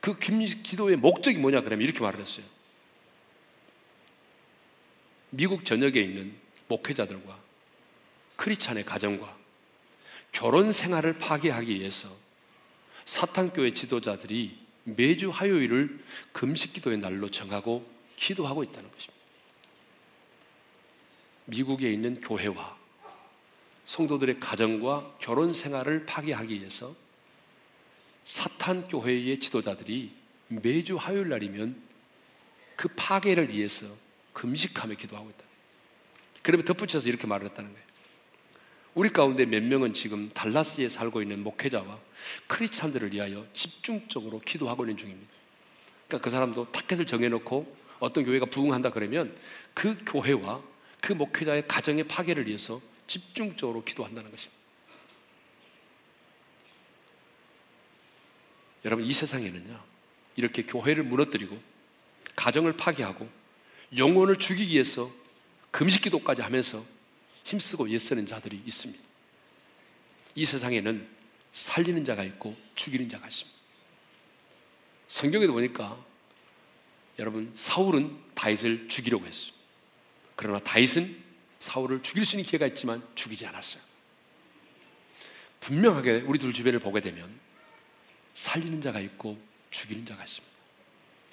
그 0.00 0.18
금식 0.18 0.62
기도의 0.62 0.96
목적이 0.96 1.38
뭐냐 1.38 1.60
그러면 1.60 1.84
이렇게 1.84 2.00
말을 2.00 2.20
했어요. 2.20 2.44
미국 5.30 5.64
전역에 5.64 6.00
있는 6.00 6.34
목회자들과 6.68 7.38
크리찬의 8.36 8.84
가정과 8.84 9.36
결혼 10.32 10.72
생활을 10.72 11.18
파괴하기 11.18 11.74
위해서 11.74 12.14
사탄교회 13.04 13.72
지도자들이 13.72 14.58
매주 14.84 15.30
화요일을 15.30 15.98
금식 16.32 16.72
기도의 16.72 16.98
날로 16.98 17.30
정하고 17.30 17.88
기도하고 18.16 18.62
있다는 18.64 18.90
것입니다. 18.90 19.16
미국에 21.46 21.92
있는 21.92 22.20
교회와 22.20 22.76
성도들의 23.86 24.40
가정과 24.40 25.14
결혼 25.18 25.52
생활을 25.52 26.04
파괴하기 26.06 26.54
위해서 26.58 26.94
사탄 28.24 28.86
교회의 28.86 29.38
지도자들이 29.38 30.10
매주 30.48 30.96
화요일 30.96 31.28
날이면 31.28 31.80
그 32.74 32.88
파괴를 32.94 33.48
위해서 33.48 33.86
금식하며 34.32 34.96
기도하고 34.96 35.30
있다. 35.30 35.44
그러면 36.42 36.64
덧붙여서 36.64 37.08
이렇게 37.08 37.26
말을 37.26 37.46
했다는 37.46 37.72
거예요. 37.72 37.86
우리 38.94 39.08
가운데 39.10 39.46
몇 39.46 39.62
명은 39.62 39.94
지금 39.94 40.28
달라스에 40.30 40.88
살고 40.88 41.22
있는 41.22 41.42
목회자와 41.42 41.98
크리스찬들을 42.48 43.12
위하여 43.12 43.46
집중적으로 43.52 44.40
기도하고 44.40 44.84
있는 44.84 44.96
중입니다. 44.96 45.32
그러니까 46.08 46.24
그 46.24 46.30
사람도 46.30 46.72
타켓을 46.72 47.06
정해놓고 47.06 47.76
어떤 48.00 48.24
교회가 48.24 48.46
부흥한다 48.46 48.90
그러면 48.90 49.36
그 49.74 49.96
교회와 50.04 50.62
그 51.00 51.12
목회자의 51.12 51.68
가정의 51.68 52.04
파괴를 52.04 52.46
위해서 52.46 52.80
집중적으로 53.06 53.84
기도한다는 53.84 54.30
것입니다. 54.30 54.56
여러분 58.84 59.04
이 59.04 59.12
세상에는요 59.12 59.82
이렇게 60.36 60.62
교회를 60.62 61.02
무너뜨리고 61.04 61.60
가정을 62.36 62.76
파괴하고 62.76 63.28
영혼을 63.96 64.38
죽이기 64.38 64.74
위해서 64.74 65.12
금식 65.70 66.02
기도까지 66.02 66.42
하면서 66.42 66.84
힘쓰고 67.44 67.88
애쓰는 67.88 68.26
자들이 68.26 68.62
있습니다. 68.64 69.02
이 70.34 70.44
세상에는 70.44 71.08
살리는 71.52 72.04
자가 72.04 72.24
있고 72.24 72.56
죽이는 72.74 73.08
자가 73.08 73.26
있습니다. 73.26 73.56
성경에도 75.08 75.52
보니까 75.52 75.98
여러분 77.18 77.50
사울은 77.54 78.16
다윗을 78.34 78.88
죽이려고 78.88 79.26
했어요. 79.26 79.52
그러나 80.34 80.58
다윗은 80.58 81.25
사울을 81.66 82.02
죽일 82.02 82.24
수 82.24 82.36
있는 82.36 82.44
기회가 82.48 82.66
있지만 82.68 83.02
죽이지 83.16 83.44
않았어요. 83.46 83.82
분명하게 85.60 86.22
우리 86.26 86.38
둘 86.38 86.52
주변을 86.52 86.78
보게 86.78 87.00
되면 87.00 87.28
살리는 88.34 88.80
자가 88.80 89.00
있고 89.00 89.36
죽이는 89.70 90.06
자가 90.06 90.22
있습니다. 90.22 90.56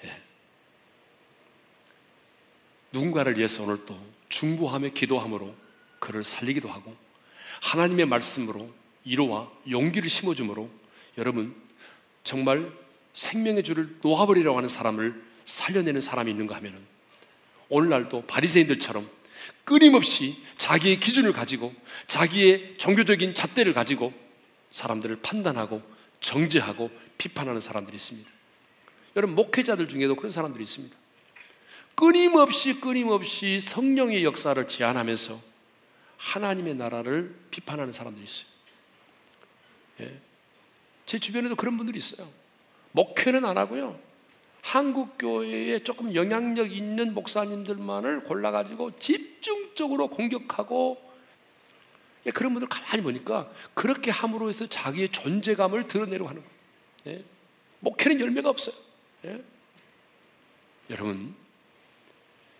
예. 0.04 0.22
누군가를 2.92 3.38
위해서 3.38 3.62
오늘 3.62 3.86
또 3.86 3.96
중보하며 4.28 4.88
기도함으로 4.88 5.54
그를 6.00 6.24
살리기도 6.24 6.68
하고 6.68 6.96
하나님의 7.62 8.06
말씀으로 8.06 8.72
위로와 9.04 9.50
용기를 9.70 10.10
심어주므로 10.10 10.68
여러분 11.16 11.54
정말 12.24 12.72
생명의 13.12 13.62
줄을 13.62 13.98
놓아버리라고 14.02 14.56
하는 14.56 14.68
사람을 14.68 15.22
살려내는 15.44 16.00
사람이 16.00 16.30
있는가 16.32 16.56
하면은 16.56 16.84
오늘날도 17.68 18.26
바리새인들처럼 18.26 19.08
끊임없이 19.64 20.42
자기의 20.56 21.00
기준을 21.00 21.32
가지고 21.32 21.74
자기의 22.06 22.76
종교적인 22.78 23.34
잣대를 23.34 23.72
가지고 23.72 24.12
사람들을 24.70 25.20
판단하고 25.22 25.82
정죄하고 26.20 26.90
비판하는 27.18 27.60
사람들이 27.60 27.96
있습니다. 27.96 28.30
여러분 29.16 29.36
목회자들 29.36 29.88
중에도 29.88 30.16
그런 30.16 30.32
사람들이 30.32 30.64
있습니다. 30.64 30.96
끊임없이 31.94 32.80
끊임없이 32.80 33.60
성령의 33.60 34.24
역사를 34.24 34.66
제안하면서 34.66 35.40
하나님의 36.16 36.74
나라를 36.74 37.34
비판하는 37.50 37.92
사람들이 37.92 38.24
있어요. 38.24 38.46
예. 40.00 40.20
제 41.06 41.18
주변에도 41.18 41.54
그런 41.54 41.76
분들이 41.76 41.98
있어요. 41.98 42.28
목회는 42.92 43.44
안 43.44 43.58
하고요. 43.58 43.98
한국 44.64 45.18
교회에 45.18 45.80
조금 45.80 46.14
영향력 46.14 46.72
있는 46.72 47.12
목사님들만을 47.12 48.24
골라 48.24 48.50
가지고 48.50 48.98
집중적으로 48.98 50.08
공격하고 50.08 50.98
예, 52.24 52.30
그런 52.30 52.54
분들 52.54 52.68
가만히 52.70 53.02
보니까 53.02 53.52
그렇게 53.74 54.10
함으로 54.10 54.48
해서 54.48 54.66
자기의 54.66 55.10
존재감을 55.10 55.86
드러내려고 55.86 56.30
하는 56.30 56.42
거예요. 56.42 57.18
예? 57.18 57.24
목회는 57.80 58.18
열매가 58.18 58.48
없어요. 58.48 58.74
예? 59.26 59.44
여러분, 60.88 61.34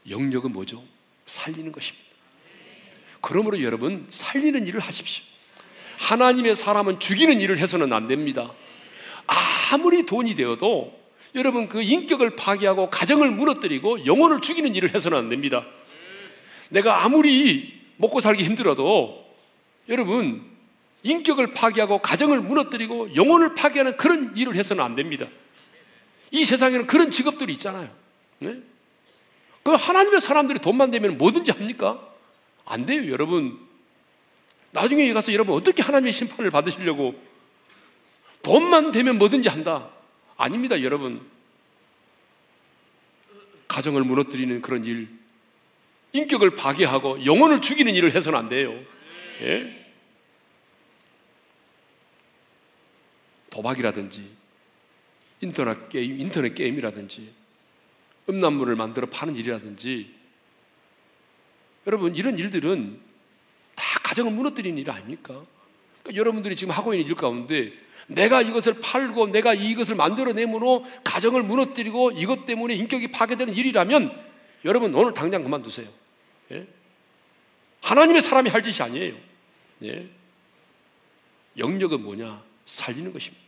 영역은 0.08 0.52
뭐죠? 0.52 0.84
살리는 1.24 1.72
것입니다. 1.72 2.06
그러므로 3.22 3.62
여러분, 3.62 4.06
살리는 4.10 4.66
일을 4.66 4.78
하십시오. 4.78 5.24
하나님의 5.96 6.54
사람은 6.54 7.00
죽이는 7.00 7.40
일을 7.40 7.56
해서는 7.56 7.94
안 7.94 8.06
됩니다. 8.06 8.52
아무리 9.72 10.04
돈이 10.04 10.34
되어도 10.34 11.03
여러분 11.34 11.68
그 11.68 11.82
인격을 11.82 12.36
파괴하고 12.36 12.90
가정을 12.90 13.30
무너뜨리고 13.32 14.06
영혼을 14.06 14.40
죽이는 14.40 14.74
일을 14.74 14.94
해서는 14.94 15.18
안 15.18 15.28
됩니다. 15.28 15.66
내가 16.68 17.04
아무리 17.04 17.80
먹고 17.96 18.20
살기 18.20 18.44
힘들어도 18.44 19.24
여러분 19.88 20.44
인격을 21.02 21.52
파괴하고 21.52 21.98
가정을 21.98 22.40
무너뜨리고 22.40 23.14
영혼을 23.14 23.54
파괴하는 23.54 23.96
그런 23.96 24.36
일을 24.36 24.56
해서는 24.56 24.82
안 24.82 24.94
됩니다. 24.94 25.26
이 26.30 26.44
세상에는 26.44 26.86
그런 26.86 27.10
직업들이 27.10 27.52
있잖아요. 27.54 27.90
네? 28.38 28.60
그 29.62 29.72
하나님의 29.72 30.20
사람들이 30.20 30.58
돈만 30.60 30.90
되면 30.90 31.18
뭐든지 31.18 31.50
합니까? 31.50 32.00
안 32.64 32.86
돼요, 32.86 33.10
여러분. 33.10 33.58
나중에 34.72 35.12
가서 35.12 35.32
여러분 35.32 35.54
어떻게 35.54 35.82
하나님의 35.82 36.12
심판을 36.12 36.50
받으시려고 36.50 37.14
돈만 38.42 38.92
되면 38.92 39.18
뭐든지 39.18 39.48
한다. 39.48 39.93
아닙니다, 40.36 40.80
여러분. 40.82 41.24
가정을 43.68 44.04
무너뜨리는 44.04 44.60
그런 44.62 44.84
일, 44.84 45.08
인격을 46.12 46.54
파괴하고 46.54 47.24
영혼을 47.24 47.60
죽이는 47.60 47.92
일을 47.94 48.14
해서는 48.14 48.38
안 48.38 48.48
돼요. 48.48 48.72
예? 49.40 49.84
도박이라든지 53.50 54.30
인터넷 55.40 55.88
게임, 55.88 56.20
인터넷 56.20 56.54
게임이라든지 56.54 57.32
음란물을 58.28 58.74
만들어 58.76 59.08
파는 59.08 59.36
일이라든지 59.36 60.14
여러분 61.86 62.14
이런 62.14 62.38
일들은 62.38 63.00
다 63.74 63.84
가정을 64.02 64.32
무너뜨리는 64.32 64.78
일 64.78 64.90
아닙니까? 64.90 65.44
그러니까 66.02 66.18
여러분들이 66.18 66.56
지금 66.56 66.72
하고 66.72 66.94
있는 66.94 67.08
일 67.08 67.14
가운데 67.14 67.72
내가 68.06 68.42
이것을 68.42 68.80
팔고 68.80 69.28
내가 69.28 69.54
이것을 69.54 69.94
만들어내므로 69.94 70.84
가정을 71.04 71.42
무너뜨리고 71.42 72.12
이것 72.12 72.46
때문에 72.46 72.74
인격이 72.74 73.08
파괴되는 73.08 73.54
일이라면 73.54 74.10
여러분 74.64 74.94
오늘 74.94 75.12
당장 75.14 75.42
그만두세요. 75.42 75.88
예? 76.52 76.66
하나님의 77.80 78.22
사람이 78.22 78.50
할 78.50 78.62
짓이 78.62 78.82
아니에요. 78.82 79.14
예? 79.84 80.06
영역은 81.58 82.02
뭐냐? 82.02 82.42
살리는 82.66 83.12
것입니다. 83.12 83.44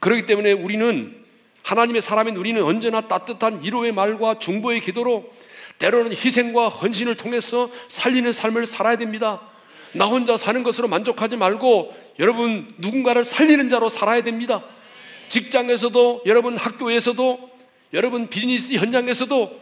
그렇기 0.00 0.26
때문에 0.26 0.52
우리는 0.52 1.24
하나님의 1.62 2.00
사람인 2.00 2.36
우리는 2.36 2.62
언제나 2.62 3.08
따뜻한 3.08 3.62
위로의 3.62 3.92
말과 3.92 4.38
중보의 4.38 4.80
기도로 4.80 5.30
때로는 5.78 6.12
희생과 6.12 6.68
헌신을 6.68 7.16
통해서 7.16 7.70
살리는 7.88 8.32
삶을 8.32 8.66
살아야 8.66 8.96
됩니다. 8.96 9.40
나 9.94 10.06
혼자 10.06 10.36
사는 10.36 10.62
것으로 10.62 10.88
만족하지 10.88 11.36
말고 11.36 11.94
여러분 12.18 12.74
누군가를 12.78 13.24
살리는 13.24 13.68
자로 13.68 13.88
살아야 13.88 14.22
됩니다. 14.22 14.64
직장에서도 15.28 16.22
여러분 16.26 16.56
학교에서도 16.56 17.50
여러분 17.92 18.28
비즈니스 18.28 18.74
현장에서도 18.74 19.60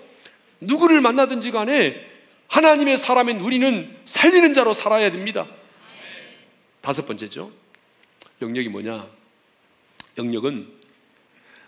누구를 0.61 1.01
만나든지 1.01 1.51
간에 1.51 2.05
하나님의 2.49 2.99
사람인 2.99 3.41
우리는 3.41 3.97
살리는 4.05 4.55
자로 4.55 4.73
살아야 4.73 5.11
됩니다. 5.11 5.47
다섯 6.81 7.05
번째죠. 7.05 7.51
영역이 8.43 8.69
뭐냐? 8.69 9.09
영역은 10.19 10.73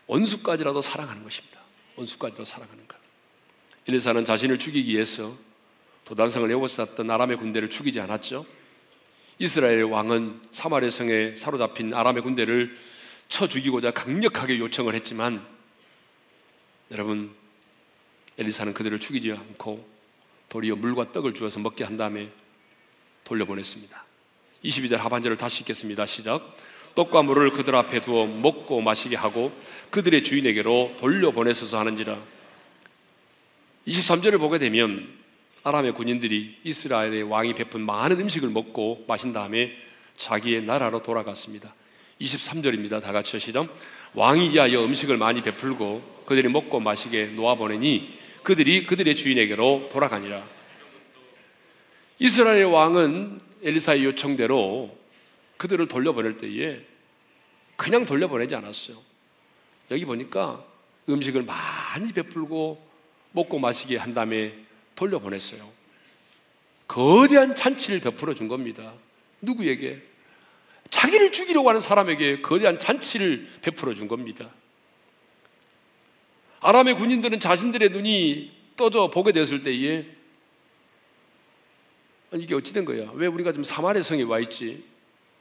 원수까지라도 0.06 0.80
사랑하는 0.80 1.22
것입니다. 1.22 1.58
원수까지도 1.96 2.44
사랑하는 2.44 2.86
것. 2.86 2.96
엘리사는 3.88 4.24
자신을 4.24 4.58
죽이기 4.58 4.92
위해서 4.92 5.36
도단성을 6.08 6.50
에워쌌던 6.50 7.10
아람의 7.10 7.36
군대를 7.36 7.68
죽이지 7.68 8.00
않았죠. 8.00 8.46
이스라엘 9.38 9.82
왕은 9.82 10.40
사마리 10.50 10.90
성에 10.90 11.36
사로잡힌 11.36 11.92
아람의 11.92 12.22
군대를 12.22 12.78
쳐 13.28 13.46
죽이고자 13.46 13.90
강력하게 13.90 14.58
요청을 14.58 14.94
했지만 14.94 15.46
여러분 16.92 17.30
엘리사는 18.38 18.72
그들을 18.72 18.98
죽이지 18.98 19.32
않고 19.32 19.86
도리어 20.48 20.76
물과 20.76 21.12
떡을 21.12 21.34
주어서 21.34 21.60
먹게 21.60 21.84
한 21.84 21.98
다음에 21.98 22.30
돌려보냈습니다. 23.24 24.04
22절 24.64 24.96
하반절을 24.96 25.36
다시 25.36 25.60
읽겠습니다. 25.60 26.06
시작. 26.06 26.56
떡과 26.94 27.22
물을 27.22 27.50
그들 27.50 27.76
앞에 27.76 28.00
두어 28.00 28.24
먹고 28.24 28.80
마시게 28.80 29.14
하고 29.14 29.52
그들의 29.90 30.24
주인에게로 30.24 30.94
돌려보내서서 30.98 31.78
하는지라. 31.78 32.18
23절을 33.86 34.38
보게 34.38 34.58
되면 34.58 35.18
아람의 35.62 35.92
군인들이 35.92 36.58
이스라엘의 36.64 37.24
왕이 37.24 37.54
베푼 37.54 37.80
많은 37.82 38.20
음식을 38.20 38.48
먹고 38.48 39.04
마신 39.08 39.32
다음에 39.32 39.76
자기의 40.16 40.62
나라로 40.62 41.02
돌아갔습니다. 41.02 41.74
23절입니다. 42.20 43.02
다 43.02 43.12
같이 43.12 43.38
시작. 43.38 43.74
왕이 44.14 44.52
이하여 44.52 44.84
음식을 44.84 45.16
많이 45.16 45.42
베풀고 45.42 46.24
그들이 46.26 46.48
먹고 46.48 46.80
마시게 46.80 47.26
놓아보내니 47.36 48.18
그들이 48.42 48.84
그들의 48.84 49.14
주인에게로 49.14 49.88
돌아가니라. 49.92 50.42
이스라엘 52.18 52.64
왕은 52.64 53.40
엘리사의 53.62 54.04
요청대로 54.04 54.96
그들을 55.56 55.86
돌려보낼 55.88 56.36
때에 56.36 56.80
그냥 57.76 58.04
돌려보내지 58.04 58.54
않았어요. 58.54 58.96
여기 59.90 60.04
보니까 60.04 60.64
음식을 61.08 61.44
많이 61.44 62.12
베풀고 62.12 62.86
먹고 63.32 63.58
마시게 63.58 63.96
한 63.96 64.14
다음에 64.14 64.67
돌려보냈어요. 64.98 65.70
거대한 66.88 67.54
잔치를 67.54 68.00
베풀어 68.00 68.34
준 68.34 68.48
겁니다. 68.48 68.94
누구에게? 69.40 70.02
자기를 70.90 71.32
죽이려고 71.32 71.68
하는 71.68 71.80
사람에게 71.80 72.40
거대한 72.40 72.78
잔치를 72.78 73.48
베풀어 73.62 73.94
준 73.94 74.08
겁니다. 74.08 74.50
아람의 76.60 76.96
군인들은 76.96 77.38
자신들의 77.38 77.90
눈이 77.90 78.52
떠져 78.76 79.10
보게 79.10 79.32
됐을 79.32 79.62
때에 79.62 80.06
이게 82.34 82.54
어찌 82.54 82.72
된 82.72 82.84
거야? 82.84 83.10
왜 83.14 83.26
우리가 83.26 83.52
지금 83.52 83.64
사마리 83.64 84.02
성에 84.02 84.22
와 84.22 84.40
있지? 84.40 84.84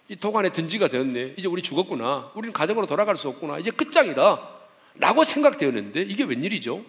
이 0.10 0.15
도관에 0.15 0.52
든지가 0.52 0.89
되었네. 0.89 1.34
이제 1.38 1.48
우리 1.48 1.62
죽었구나. 1.62 2.32
우리는 2.36 2.54
가정으로 2.54 2.86
돌아갈 2.88 3.17
수 3.17 3.28
없구나. 3.30 3.60
이제 3.60 3.72
끝장이다. 3.72 4.58
라고 4.96 5.24
생각되었는데 5.24 6.04
이게 6.04 6.24
웬일이죠? 6.24 6.86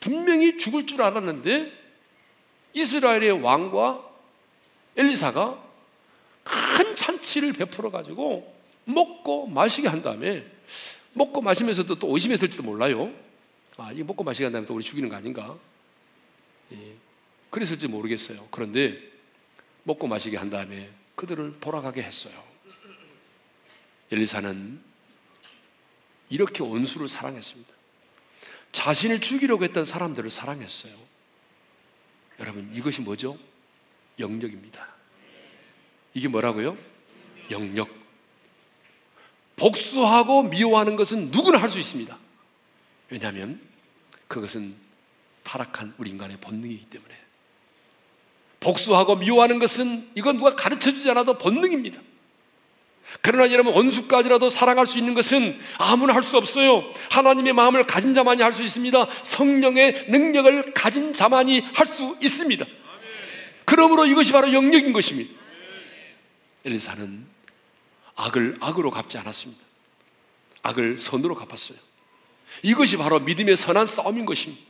분명히 0.00 0.56
죽을 0.56 0.86
줄 0.86 1.02
알았는데 1.02 1.72
이스라엘의 2.72 3.42
왕과 3.42 4.08
엘리사가 4.96 5.62
큰 6.42 6.96
잔치를 6.96 7.52
베풀어 7.52 7.90
가지고 7.90 8.54
먹고 8.84 9.46
마시게 9.46 9.88
한 9.88 10.02
다음에 10.02 10.44
먹고 11.12 11.40
마시면서도 11.40 11.98
또 11.98 12.12
의심했을지도 12.14 12.62
몰라요. 12.62 13.12
아, 13.76 13.92
이거 13.92 14.04
먹고 14.04 14.24
마시게 14.24 14.44
한 14.44 14.52
다음에 14.52 14.66
또 14.66 14.74
우리 14.74 14.84
죽이는 14.84 15.08
거 15.08 15.16
아닌가? 15.16 15.56
예, 16.72 16.94
그랬을지 17.50 17.88
모르겠어요. 17.88 18.48
그런데 18.50 18.98
먹고 19.84 20.06
마시게 20.06 20.36
한 20.36 20.50
다음에 20.50 20.90
그들을 21.14 21.58
돌아가게 21.60 22.02
했어요. 22.02 22.42
엘리사는 24.12 24.80
이렇게 26.30 26.62
원수를 26.62 27.08
사랑했습니다. 27.08 27.79
자신을 28.72 29.20
죽이려고 29.20 29.64
했던 29.64 29.84
사람들을 29.84 30.30
사랑했어요. 30.30 30.92
여러분, 32.38 32.70
이것이 32.72 33.02
뭐죠? 33.02 33.36
영역입니다. 34.18 34.86
이게 36.14 36.28
뭐라고요? 36.28 36.76
영역. 37.50 37.88
복수하고 39.56 40.44
미워하는 40.44 40.96
것은 40.96 41.30
누구나 41.30 41.58
할 41.58 41.70
수 41.70 41.78
있습니다. 41.78 42.16
왜냐하면 43.10 43.60
그것은 44.28 44.74
타락한 45.42 45.94
우리 45.98 46.10
인간의 46.10 46.38
본능이기 46.38 46.86
때문에. 46.86 47.14
복수하고 48.60 49.16
미워하는 49.16 49.58
것은 49.58 50.10
이건 50.14 50.36
누가 50.36 50.54
가르쳐 50.54 50.92
주지 50.92 51.10
않아도 51.10 51.36
본능입니다. 51.36 52.00
그러나 53.22 53.52
여러분 53.52 53.74
원수까지라도 53.74 54.48
사랑할 54.50 54.86
수 54.86 54.98
있는 54.98 55.14
것은 55.14 55.58
아무나 55.78 56.14
할 56.14 56.22
수 56.22 56.36
없어요. 56.36 56.84
하나님의 57.10 57.52
마음을 57.52 57.84
가진 57.86 58.14
자만이 58.14 58.42
할 58.42 58.52
수 58.52 58.62
있습니다. 58.62 59.06
성령의 59.24 60.06
능력을 60.08 60.72
가진 60.74 61.12
자만이 61.12 61.60
할 61.74 61.86
수 61.86 62.16
있습니다. 62.22 62.64
그러므로 63.64 64.06
이것이 64.06 64.32
바로 64.32 64.52
영역인 64.52 64.92
것입니다. 64.92 65.32
엘리사는 66.64 67.26
악을 68.16 68.56
악으로 68.60 68.90
갚지 68.90 69.18
않았습니다. 69.18 69.62
악을 70.62 70.98
선으로 70.98 71.34
갚았어요. 71.34 71.78
이것이 72.62 72.96
바로 72.96 73.20
믿음의 73.20 73.56
선한 73.56 73.86
싸움인 73.86 74.26
것입니다. 74.26 74.62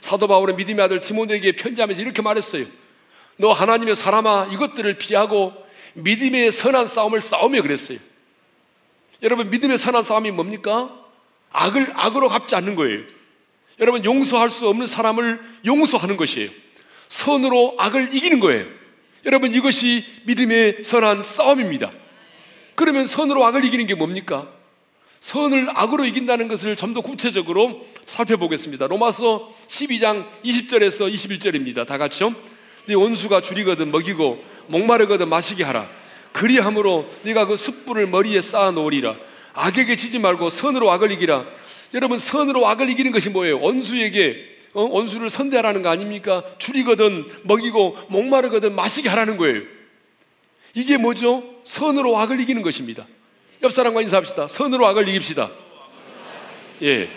사도 0.00 0.28
바울은 0.28 0.56
믿음의 0.56 0.84
아들 0.84 1.00
디모데에게 1.00 1.52
편지하면서 1.52 2.02
이렇게 2.02 2.22
말했어요. 2.22 2.66
너 3.36 3.52
하나님의 3.52 3.96
사람아 3.96 4.48
이것들을 4.52 4.98
피하고 4.98 5.63
믿음의 5.94 6.52
선한 6.52 6.86
싸움을 6.86 7.20
싸우며 7.20 7.62
그랬어요. 7.62 7.98
여러분, 9.22 9.50
믿음의 9.50 9.78
선한 9.78 10.04
싸움이 10.04 10.30
뭡니까? 10.30 10.90
악을 11.50 11.92
악으로 11.94 12.28
갚지 12.28 12.54
않는 12.56 12.74
거예요. 12.74 13.02
여러분, 13.80 14.04
용서할 14.04 14.50
수 14.50 14.68
없는 14.68 14.86
사람을 14.86 15.40
용서하는 15.64 16.16
것이에요. 16.16 16.50
선으로 17.08 17.74
악을 17.78 18.14
이기는 18.14 18.40
거예요. 18.40 18.66
여러분, 19.24 19.52
이것이 19.52 20.04
믿음의 20.24 20.84
선한 20.84 21.22
싸움입니다. 21.22 21.90
그러면 22.74 23.06
선으로 23.06 23.44
악을 23.44 23.64
이기는 23.64 23.86
게 23.86 23.94
뭡니까? 23.94 24.50
선을 25.24 25.68
악으로 25.72 26.04
이긴다는 26.04 26.48
것을 26.48 26.76
좀 26.76 26.92
더 26.92 27.00
구체적으로 27.00 27.84
살펴보겠습니다. 28.04 28.86
로마서 28.86 29.52
12장 29.68 30.28
20절에서 30.44 31.12
21절입니다. 31.12 31.86
다 31.86 31.98
같이요. 31.98 32.34
네 32.86 32.94
원수가 32.94 33.40
줄이거든 33.40 33.90
먹이고 33.90 34.44
목마르거든 34.68 35.28
마시게 35.28 35.64
하라. 35.64 35.88
그리함으로 36.32 37.08
네가 37.22 37.46
그 37.46 37.56
숯불을 37.56 38.06
머리에 38.08 38.40
쌓아 38.40 38.70
놓으리라. 38.70 39.14
악에게 39.54 39.96
지지 39.96 40.18
말고 40.18 40.50
선으로 40.50 40.90
악을 40.90 41.12
이기라. 41.12 41.44
여러분 41.94 42.18
선으로 42.18 42.66
악을 42.66 42.90
이기는 42.90 43.12
것이 43.12 43.30
뭐예요? 43.30 43.60
원수에게 43.60 44.54
어? 44.74 44.82
원수를 44.82 45.30
선대하라는 45.30 45.82
거 45.82 45.88
아닙니까? 45.88 46.42
줄이거든 46.58 47.24
먹이고 47.44 47.96
목마르거든 48.08 48.74
마시게 48.74 49.08
하라는 49.08 49.36
거예요. 49.36 49.62
이게 50.74 50.98
뭐죠? 50.98 51.44
선으로 51.62 52.18
악을 52.18 52.40
이기는 52.40 52.62
것입니다. 52.62 53.06
옆 53.62 53.72
사람과 53.72 54.02
인사합시다. 54.02 54.48
선으로 54.48 54.86
악을 54.88 55.08
이깁시다. 55.08 55.50
예. 56.82 57.08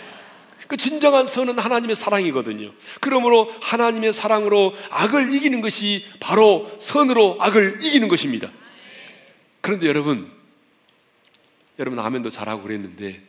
그 0.68 0.76
진정한 0.76 1.26
선은 1.26 1.58
하나님의 1.58 1.96
사랑이거든요. 1.96 2.72
그러므로 3.00 3.50
하나님의 3.62 4.12
사랑으로 4.12 4.74
악을 4.90 5.34
이기는 5.34 5.62
것이 5.62 6.04
바로 6.20 6.70
선으로 6.78 7.38
악을 7.40 7.78
이기는 7.82 8.06
것입니다. 8.06 8.52
그런데 9.62 9.86
여러분, 9.86 10.30
여러분 11.78 11.98
아멘도 11.98 12.28
잘하고 12.28 12.62
그랬는데 12.62 13.26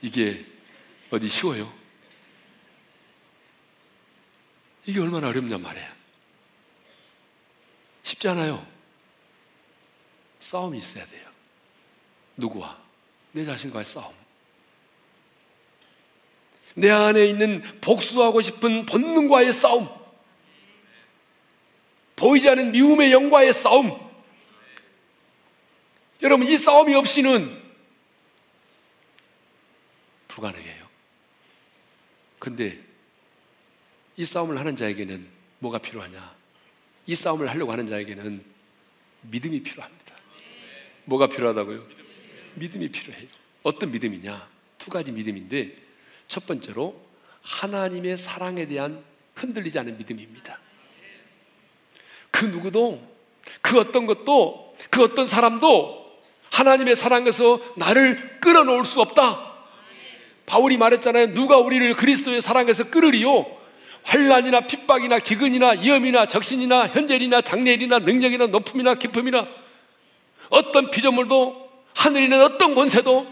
이게 0.00 0.46
어디 1.10 1.28
쉬워요? 1.28 1.70
이게 4.86 5.00
얼마나 5.00 5.28
어렵냐 5.28 5.58
말이야. 5.58 5.94
쉽지 8.02 8.28
않아요. 8.28 8.66
싸움이 10.40 10.78
있어야 10.78 11.06
돼요. 11.06 11.28
누구와? 12.38 12.78
내 13.32 13.44
자신과의 13.44 13.84
싸움. 13.84 14.23
내 16.74 16.90
안에 16.90 17.26
있는 17.26 17.62
복수하고 17.80 18.42
싶은 18.42 18.86
본능과의 18.86 19.52
싸움. 19.52 19.88
보이지 22.16 22.48
않는 22.48 22.72
미움의 22.72 23.12
영과의 23.12 23.52
싸움. 23.52 23.98
여러분, 26.22 26.46
이 26.46 26.56
싸움이 26.56 26.94
없이는 26.94 27.62
불가능해요. 30.28 30.84
근데 32.38 32.78
이 34.16 34.24
싸움을 34.24 34.58
하는 34.58 34.76
자에게는 34.76 35.26
뭐가 35.60 35.78
필요하냐? 35.78 36.34
이 37.06 37.14
싸움을 37.14 37.48
하려고 37.48 37.72
하는 37.72 37.86
자에게는 37.86 38.44
믿음이 39.22 39.62
필요합니다. 39.62 40.16
뭐가 41.04 41.28
필요하다고요? 41.28 41.86
믿음이 42.54 42.88
필요해요. 42.88 43.28
어떤 43.62 43.90
믿음이냐? 43.90 44.48
두 44.78 44.90
가지 44.90 45.12
믿음인데 45.12 45.83
첫 46.28 46.46
번째로 46.46 47.00
하나님의 47.42 48.18
사랑에 48.18 48.66
대한 48.66 49.02
흔들리지 49.34 49.78
않은 49.78 49.98
믿음입니다. 49.98 50.58
그 52.30 52.46
누구도 52.46 53.00
그 53.60 53.78
어떤 53.78 54.06
것도 54.06 54.76
그 54.90 55.02
어떤 55.02 55.26
사람도 55.26 56.04
하나님의 56.50 56.96
사랑에서 56.96 57.60
나를 57.76 58.40
끌어놓을 58.40 58.84
수 58.84 59.00
없다. 59.00 59.54
바울이 60.46 60.76
말했잖아요. 60.76 61.34
누가 61.34 61.58
우리를 61.58 61.94
그리스도의 61.94 62.42
사랑에서 62.42 62.90
끌으리요? 62.90 63.44
환란이나 64.04 64.66
핍박이나 64.66 65.18
기근이나 65.18 65.70
위험이나 65.70 66.26
적신이나 66.26 66.88
현재이나 66.88 67.40
장례일이나 67.40 68.00
능력이나 68.00 68.46
높음이나 68.48 68.94
깊음이나 68.94 69.48
어떤 70.50 70.90
피조물도 70.90 71.70
하늘이나 71.94 72.44
어떤 72.44 72.74
권세도 72.74 73.26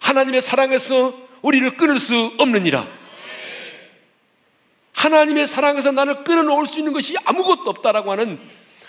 하나님의 0.00 0.40
사랑에서 0.40 1.23
우리를 1.44 1.74
끊을 1.74 1.98
수 1.98 2.34
없느니라. 2.38 2.88
하나님의 4.94 5.46
사랑에서 5.46 5.92
나를 5.92 6.24
끌어놓을 6.24 6.66
수 6.66 6.78
있는 6.78 6.94
것이 6.94 7.14
아무것도 7.24 7.68
없다라고 7.68 8.10
하는 8.10 8.40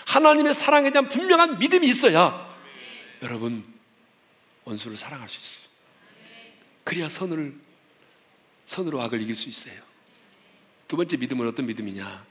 하나님의 0.06 0.54
사랑에 0.54 0.90
대한 0.90 1.08
분명한 1.08 1.58
믿음이 1.58 1.86
있어야 1.86 2.56
여러분 3.22 3.64
원수를 4.64 4.96
사랑할 4.96 5.28
수 5.28 5.38
있어요. 5.38 5.66
그래야 6.84 7.08
선을 7.10 7.54
선으로 8.64 9.02
악을 9.02 9.20
이길 9.20 9.36
수 9.36 9.50
있어요. 9.50 9.74
두 10.88 10.96
번째 10.96 11.18
믿음은 11.18 11.46
어떤 11.48 11.66
믿음이냐? 11.66 12.24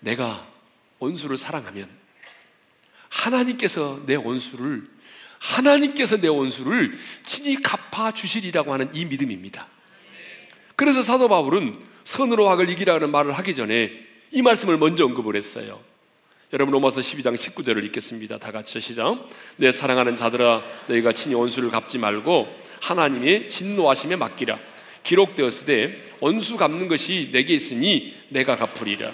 내가 0.00 0.48
원수를 0.98 1.36
사랑하면 1.36 1.88
하나님께서 3.08 4.02
내 4.06 4.16
원수를 4.16 4.88
하나님께서 5.38 6.20
내 6.20 6.28
원수를 6.28 6.92
친히 7.24 7.60
갚아 7.60 8.12
주시리라고 8.12 8.72
하는 8.72 8.90
이 8.92 9.04
믿음입니다. 9.04 9.68
그래서 10.76 11.02
사도 11.02 11.28
바울은 11.28 11.78
선으로 12.04 12.48
악을 12.50 12.70
이기라는 12.70 13.10
말을 13.10 13.32
하기 13.32 13.54
전에 13.54 13.92
이 14.30 14.42
말씀을 14.42 14.78
먼저 14.78 15.04
언급을 15.04 15.36
했어요. 15.36 15.80
여러분 16.52 16.72
로마서 16.72 17.00
12장 17.02 17.34
19절을 17.34 17.84
읽겠습니다. 17.86 18.38
다 18.38 18.52
같이 18.52 18.80
시작. 18.80 19.28
내 19.56 19.70
사랑하는 19.70 20.16
자들아 20.16 20.62
너희가 20.86 21.12
친히 21.12 21.34
원수를 21.34 21.70
갚지 21.70 21.98
말고 21.98 22.48
하나님의 22.80 23.50
진노하심에 23.50 24.16
맡기라. 24.16 24.58
기록되었으되 25.02 26.04
원수 26.20 26.56
갚는 26.56 26.88
것이 26.88 27.30
내게 27.32 27.54
있으니 27.54 28.14
내가 28.30 28.56
갚으리라. 28.56 29.12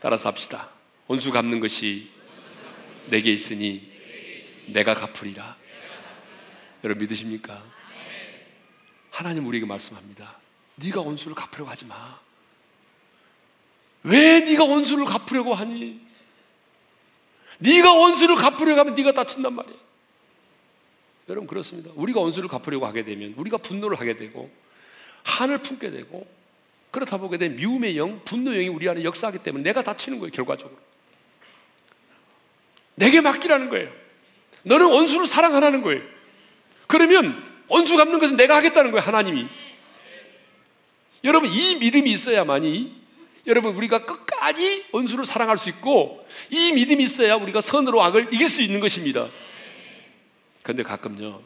따라서 0.00 0.28
합시다. 0.28 0.70
원수 1.06 1.30
갚는 1.30 1.60
것이 1.60 2.08
내게 3.10 3.32
있으니 3.32 3.91
내가 4.66 4.94
갚으리라. 4.94 5.56
여러분 6.84 7.02
믿으십니까? 7.02 7.62
하나님 9.10 9.46
우리에게 9.46 9.66
말씀합니다. 9.66 10.38
네가 10.76 11.00
원수를 11.02 11.34
갚으려고 11.34 11.70
하지 11.70 11.84
마. 11.84 12.18
왜 14.04 14.40
네가 14.40 14.64
원수를 14.64 15.04
갚으려고 15.04 15.54
하니? 15.54 16.00
네가 17.58 17.92
원수를 17.92 18.36
갚으려고 18.36 18.80
하면 18.80 18.94
네가 18.94 19.12
다친단 19.12 19.54
말이야. 19.54 19.76
여러분 21.28 21.46
그렇습니다. 21.46 21.90
우리가 21.94 22.20
원수를 22.20 22.48
갚으려고 22.48 22.86
하게 22.86 23.04
되면 23.04 23.34
우리가 23.36 23.58
분노를 23.58 24.00
하게 24.00 24.16
되고 24.16 24.50
한을 25.22 25.58
품게 25.58 25.90
되고 25.90 26.26
그렇다 26.90 27.18
보게 27.18 27.38
되면 27.38 27.56
미움의 27.56 27.96
영, 27.96 28.22
분노의 28.24 28.64
영이 28.64 28.68
우리 28.68 28.88
안에 28.88 29.04
역사하기 29.04 29.38
때문에 29.38 29.62
내가 29.62 29.82
다치는 29.82 30.18
거예요, 30.18 30.30
결과적으로. 30.32 30.78
내게 32.96 33.20
맡기라는 33.20 33.70
거예요. 33.70 34.01
너는 34.64 34.86
원수를 34.86 35.26
사랑하라는 35.26 35.82
거예요. 35.82 36.02
그러면 36.86 37.44
원수 37.68 37.96
갚는 37.96 38.18
것은 38.18 38.36
내가 38.36 38.56
하겠다는 38.56 38.90
거예요, 38.90 39.04
하나님이. 39.04 39.46
여러분, 41.24 41.50
이 41.52 41.76
믿음이 41.76 42.10
있어야만이 42.10 43.02
여러분, 43.46 43.74
우리가 43.74 44.04
끝까지 44.04 44.86
원수를 44.92 45.24
사랑할 45.24 45.58
수 45.58 45.68
있고 45.70 46.26
이 46.50 46.72
믿음이 46.72 47.02
있어야 47.02 47.36
우리가 47.36 47.60
선으로 47.60 48.02
악을 48.02 48.32
이길 48.32 48.48
수 48.48 48.62
있는 48.62 48.80
것입니다. 48.80 49.28
그런데 50.62 50.82
가끔요, 50.82 51.42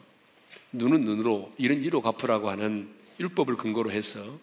눈은 0.73 1.03
눈으로, 1.05 1.51
이는 1.57 1.83
이로 1.83 2.01
갚으라고 2.01 2.49
하는 2.49 2.89
율법을 3.19 3.57
근거로 3.57 3.91
해서 3.91 4.37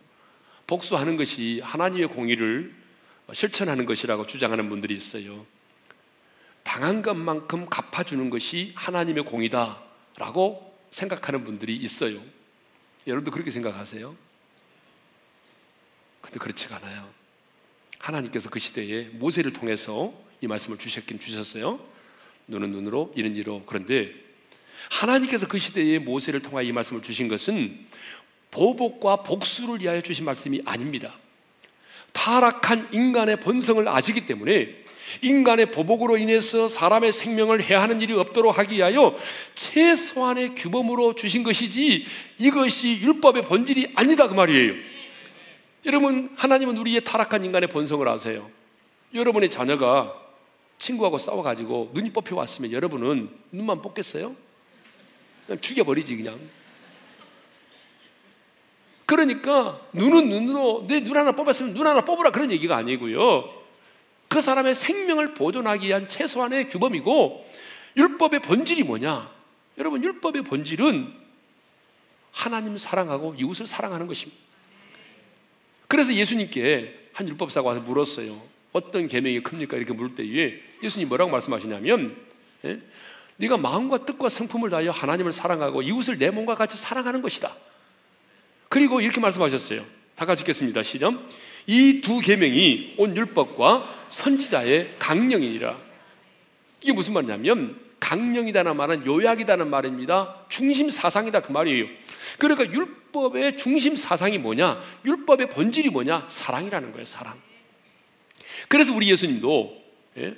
복수하는 0.66 1.16
것이 1.16 1.60
하나님의 1.62 2.08
공의를 2.08 2.74
실천하는 3.32 3.86
것이라고 3.86 4.26
주장하는 4.26 4.68
분들이 4.68 4.94
있어요. 4.94 5.46
당한 6.64 7.02
것만큼 7.02 7.66
갚아주는 7.66 8.28
것이 8.30 8.72
하나님의 8.74 9.24
공이다라고 9.24 10.76
생각하는 10.90 11.44
분들이 11.44 11.76
있어요. 11.76 12.20
여러분도 13.06 13.30
그렇게 13.30 13.50
생각하세요? 13.50 14.16
근데 16.20 16.38
그렇지가 16.38 16.76
않아요. 16.76 17.08
하나님께서 17.98 18.50
그 18.50 18.58
시대에 18.58 19.04
모세를 19.04 19.52
통해서 19.52 20.12
이 20.40 20.46
말씀을 20.46 20.78
주셨긴 20.78 21.20
주셨어요. 21.20 21.80
눈은 22.48 22.72
눈으로, 22.72 23.12
이는 23.16 23.36
이로. 23.36 23.62
그런데 23.66 24.12
하나님께서 24.90 25.46
그 25.46 25.58
시대에 25.58 25.98
모세를 25.98 26.42
통하여 26.42 26.66
이 26.66 26.72
말씀을 26.72 27.02
주신 27.02 27.28
것은 27.28 27.86
보복과 28.50 29.16
복수를 29.16 29.80
위하여 29.80 30.00
주신 30.00 30.24
말씀이 30.24 30.62
아닙니다. 30.64 31.18
타락한 32.12 32.90
인간의 32.92 33.40
본성을 33.40 33.86
아시기 33.88 34.26
때문에 34.26 34.83
인간의 35.22 35.70
보복으로 35.70 36.16
인해서 36.16 36.68
사람의 36.68 37.12
생명을 37.12 37.62
해하는 37.62 38.00
일이 38.00 38.12
없도록 38.14 38.58
하기 38.58 38.76
위하여 38.76 39.16
최소한의 39.54 40.54
규범으로 40.54 41.14
주신 41.14 41.42
것이지 41.42 42.04
이것이 42.38 43.00
율법의 43.00 43.42
본질이 43.42 43.92
아니다 43.94 44.28
그 44.28 44.34
말이에요. 44.34 44.74
여러분 45.86 46.30
하나님은 46.36 46.76
우리의 46.78 47.04
타락한 47.04 47.44
인간의 47.44 47.68
본성을 47.68 48.06
아세요. 48.08 48.50
여러분의 49.14 49.50
자녀가 49.50 50.14
친구하고 50.78 51.18
싸워가지고 51.18 51.90
눈이 51.94 52.10
뽑혀 52.10 52.36
왔으면 52.36 52.72
여러분은 52.72 53.30
눈만 53.52 53.82
뽑겠어요? 53.82 54.34
그냥 55.46 55.60
죽여버리지 55.60 56.16
그냥. 56.16 56.38
그러니까 59.06 59.80
눈은 59.92 60.28
눈으로 60.28 60.86
내 60.88 61.00
눈 61.00 61.16
하나 61.16 61.32
뽑았으면 61.32 61.74
눈 61.74 61.86
하나 61.86 62.00
뽑으라 62.00 62.30
그런 62.30 62.50
얘기가 62.50 62.76
아니고요. 62.76 63.63
그 64.34 64.40
사람의 64.40 64.74
생명을 64.74 65.34
보존하기 65.34 65.86
위한 65.86 66.08
최소한의 66.08 66.66
규범이고 66.66 67.48
율법의 67.96 68.40
본질이 68.40 68.82
뭐냐? 68.82 69.30
여러분 69.78 70.02
율법의 70.02 70.42
본질은 70.42 71.14
하나님 72.32 72.76
사랑하고 72.76 73.36
이웃을 73.38 73.68
사랑하는 73.68 74.08
것입니다. 74.08 74.42
그래서 75.86 76.12
예수님께 76.12 77.10
한 77.12 77.28
율법사가 77.28 77.68
와서 77.68 77.80
물었어요. 77.82 78.42
어떤 78.72 79.06
계명이 79.06 79.40
큽니까? 79.44 79.76
이렇게 79.76 79.92
물을 79.92 80.16
때에 80.16 80.60
예수님 80.82 81.06
뭐라고 81.06 81.30
말씀하시냐면 81.30 82.16
예? 82.64 82.80
네가 83.36 83.56
마음과 83.56 84.04
뜻과 84.04 84.30
성품을 84.30 84.68
다하여 84.68 84.90
하나님을 84.90 85.30
사랑하고 85.30 85.82
이웃을 85.82 86.18
내 86.18 86.30
몸과 86.30 86.56
같이 86.56 86.76
사랑하는 86.76 87.22
것이다. 87.22 87.56
그리고 88.68 89.00
이렇게 89.00 89.20
말씀하셨어요. 89.20 89.84
다 90.14 90.26
같이 90.26 90.42
읽겠습니다. 90.42 90.82
시작. 90.82 91.14
이 91.66 92.00
두 92.02 92.20
계명이 92.20 92.94
온 92.98 93.16
율법과 93.16 93.88
선지자의 94.08 94.96
강령이니라. 94.98 95.76
이게 96.82 96.92
무슨 96.92 97.14
말이냐면 97.14 97.80
강령이다는 98.00 98.76
말은 98.76 99.06
요약이다는 99.06 99.70
말입니다. 99.70 100.44
중심 100.50 100.90
사상이다 100.90 101.40
그 101.40 101.52
말이에요. 101.52 101.86
그러니까 102.38 102.70
율법의 102.70 103.56
중심 103.56 103.96
사상이 103.96 104.38
뭐냐? 104.38 104.82
율법의 105.06 105.48
본질이 105.48 105.88
뭐냐? 105.90 106.26
사랑이라는 106.28 106.92
거예요, 106.92 107.04
사랑. 107.06 107.40
그래서 108.68 108.92
우리 108.92 109.10
예수님도 109.10 109.82
예? 110.18 110.36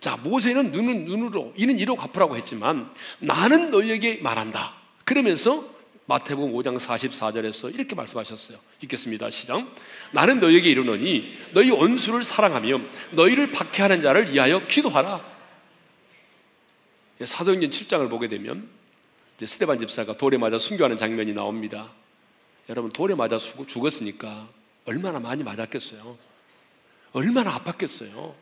자 0.00 0.16
모세는 0.16 0.72
눈은 0.72 1.04
눈으로 1.04 1.52
이는 1.56 1.78
이로 1.78 1.96
갚으라고 1.96 2.36
했지만 2.36 2.90
나는 3.18 3.70
너희에게 3.70 4.20
말한다. 4.22 4.74
그러면서 5.04 5.68
마태복음 6.08 6.54
5장 6.54 6.78
44절에서 6.78 7.74
이렇게 7.74 7.94
말씀하셨어요. 7.94 8.58
읽겠습니다. 8.82 9.28
시작. 9.28 9.62
나는 10.12 10.40
너희에게 10.40 10.70
이르노니 10.70 11.36
너희 11.52 11.70
원수를 11.70 12.24
사랑하며 12.24 12.80
너희를 13.12 13.50
박해하는 13.50 14.00
자를 14.00 14.32
위하여 14.32 14.66
기도하라. 14.66 15.22
예, 17.20 17.26
사도행전 17.26 17.68
7장을 17.68 18.08
보게 18.08 18.26
되면 18.26 18.70
스테반 19.38 19.78
집사가 19.78 20.16
돌에 20.16 20.38
맞아 20.38 20.58
순교하는 20.58 20.96
장면이 20.96 21.34
나옵니다. 21.34 21.92
여러분 22.70 22.90
돌에 22.90 23.14
맞아 23.14 23.36
죽었으니까 23.36 24.48
얼마나 24.86 25.20
많이 25.20 25.44
맞았겠어요. 25.44 26.16
얼마나 27.12 27.54
아팠겠어요. 27.58 28.34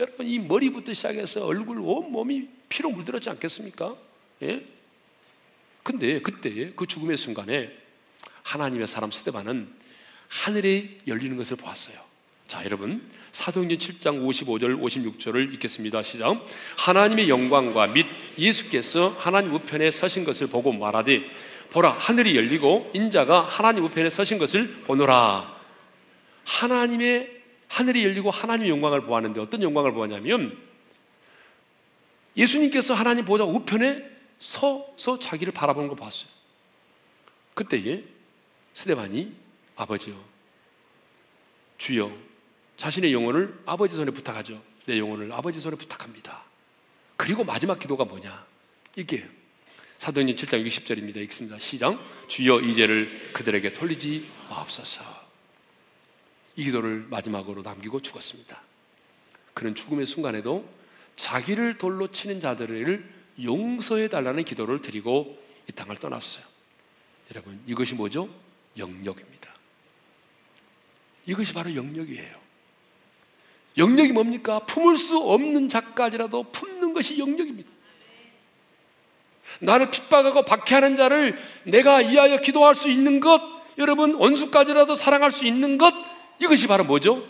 여러분 0.00 0.26
이 0.26 0.40
머리부터 0.40 0.92
시작해서 0.92 1.46
얼굴 1.46 1.78
온 1.78 2.10
몸이 2.10 2.48
피로 2.68 2.90
물들었지 2.90 3.30
않겠습니까? 3.30 3.94
예? 4.42 4.66
근데 5.82 6.20
그때 6.20 6.72
그 6.76 6.86
죽음의 6.86 7.16
순간에 7.16 7.70
하나님의 8.42 8.86
사람 8.86 9.10
스테반은 9.10 9.68
하늘에 10.28 10.98
열리는 11.06 11.36
것을 11.36 11.56
보았어요. 11.56 11.96
자, 12.46 12.64
여러분 12.64 13.02
사도행전 13.32 13.78
7장 13.78 14.26
55절 14.26 14.80
56절을 14.80 15.54
읽겠습니다. 15.54 16.02
시작. 16.02 16.44
하나님의 16.76 17.28
영광과 17.28 17.86
및 17.88 18.06
예수께서 18.38 19.14
하나님 19.18 19.54
우편에 19.54 19.90
서신 19.90 20.24
것을 20.24 20.48
보고 20.48 20.72
말하되 20.72 21.24
보라 21.70 21.90
하늘이 21.90 22.36
열리고 22.36 22.90
인자가 22.92 23.40
하나님 23.40 23.84
우편에 23.84 24.10
서신 24.10 24.38
것을 24.38 24.70
보노라. 24.84 25.56
하나님의 26.44 27.42
하늘이 27.68 28.04
열리고 28.04 28.30
하나님의 28.30 28.70
영광을 28.70 29.02
보았는데 29.02 29.40
어떤 29.40 29.62
영광을 29.62 29.92
보았냐면 29.92 30.56
예수님께서 32.36 32.92
하나님 32.92 33.24
보좌 33.24 33.44
우편에 33.44 34.11
서서 34.42 35.20
자기를 35.20 35.52
바라보는 35.52 35.88
걸 35.88 35.96
봤어요. 35.96 36.28
그때에 37.54 38.02
스데반이 38.74 39.32
아버지요, 39.76 40.22
주여, 41.78 42.12
자신의 42.76 43.12
영혼을 43.12 43.62
아버지 43.66 43.94
손에 43.94 44.10
부탁하죠. 44.10 44.60
내 44.86 44.98
영혼을 44.98 45.32
아버지 45.32 45.60
손에 45.60 45.76
부탁합니다. 45.76 46.42
그리고 47.16 47.44
마지막 47.44 47.78
기도가 47.78 48.04
뭐냐? 48.04 48.44
이게 48.96 49.28
사도행전 49.98 50.34
7장 50.34 50.66
60절입니다. 50.66 51.18
읽습니다. 51.18 51.56
시작. 51.60 52.04
주여 52.26 52.60
이제를 52.62 53.30
그들에게 53.32 53.72
돌리지 53.72 54.28
마옵소서. 54.50 55.04
이 56.56 56.64
기도를 56.64 57.06
마지막으로 57.08 57.62
남기고 57.62 58.02
죽었습니다. 58.02 58.60
그는 59.54 59.76
죽음의 59.76 60.06
순간에도 60.06 60.68
자기를 61.14 61.78
돌로 61.78 62.10
치는 62.10 62.40
자들을 62.40 63.21
용서해 63.42 64.08
달라는 64.08 64.44
기도를 64.44 64.80
드리고 64.80 65.38
이 65.68 65.72
땅을 65.72 65.96
떠났어요. 65.96 66.44
여러분, 67.30 67.62
이것이 67.66 67.94
뭐죠? 67.94 68.28
영역입니다. 68.76 69.52
이것이 71.26 71.54
바로 71.54 71.74
영역이에요. 71.74 72.42
영역이 73.78 74.12
뭡니까? 74.12 74.60
품을 74.60 74.96
수 74.96 75.16
없는 75.18 75.68
작가지라도 75.68 76.44
품는 76.52 76.92
것이 76.92 77.18
영역입니다. 77.18 77.70
나를 79.60 79.90
핍박하고 79.90 80.44
박해하는 80.44 80.96
자를 80.96 81.38
내가 81.64 82.00
이하여 82.00 82.40
기도할 82.40 82.74
수 82.74 82.88
있는 82.88 83.20
것, 83.20 83.40
여러분, 83.78 84.14
원수까지라도 84.14 84.94
사랑할 84.94 85.32
수 85.32 85.46
있는 85.46 85.78
것, 85.78 85.94
이것이 86.40 86.66
바로 86.66 86.84
뭐죠? 86.84 87.26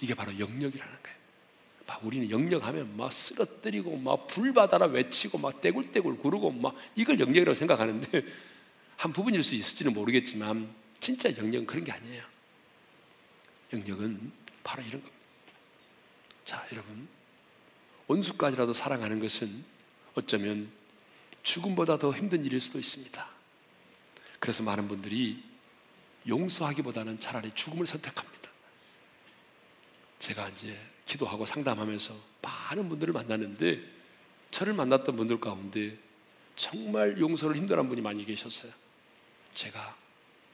이게 0.00 0.14
바로 0.14 0.32
영역이라는 0.38 1.01
막 1.92 2.06
우리는 2.06 2.30
영역하면 2.30 2.96
막 2.96 3.12
쓰러뜨리고 3.12 3.98
막 3.98 4.26
불바다라 4.26 4.86
외치고 4.86 5.36
막 5.36 5.60
떼굴떼굴 5.60 6.16
구르고 6.16 6.50
막 6.50 6.74
이걸 6.96 7.20
영역이라고 7.20 7.54
생각하는데 7.54 8.24
한 8.96 9.12
부분일 9.12 9.42
수 9.42 9.54
있을지는 9.54 9.92
모르겠지만 9.92 10.74
진짜 11.00 11.28
영역은 11.36 11.66
그런 11.66 11.84
게 11.84 11.92
아니에요. 11.92 12.24
영역은 13.74 14.32
바로 14.64 14.82
이런 14.82 15.02
겁니다. 15.02 15.18
자, 16.46 16.66
여러분. 16.72 17.08
원수까지라도 18.06 18.72
사랑하는 18.72 19.20
것은 19.20 19.64
어쩌면 20.14 20.70
죽음보다 21.42 21.98
더 21.98 22.12
힘든 22.12 22.44
일일 22.44 22.60
수도 22.60 22.78
있습니다. 22.78 23.28
그래서 24.38 24.62
많은 24.62 24.88
분들이 24.88 25.42
용서하기보다는 26.26 27.20
차라리 27.20 27.52
죽음을 27.54 27.86
선택합니다. 27.86 28.50
제가 30.18 30.48
이제 30.50 30.78
기도하고 31.06 31.44
상담하면서 31.46 32.14
많은 32.42 32.88
분들을 32.88 33.12
만났는데 33.12 33.82
저를 34.50 34.74
만났던 34.74 35.16
분들 35.16 35.40
가운데 35.40 35.96
정말 36.56 37.18
용서를 37.18 37.56
힘들어한 37.56 37.88
분이 37.88 38.00
많이 38.00 38.24
계셨어요. 38.24 38.72
제가 39.54 39.96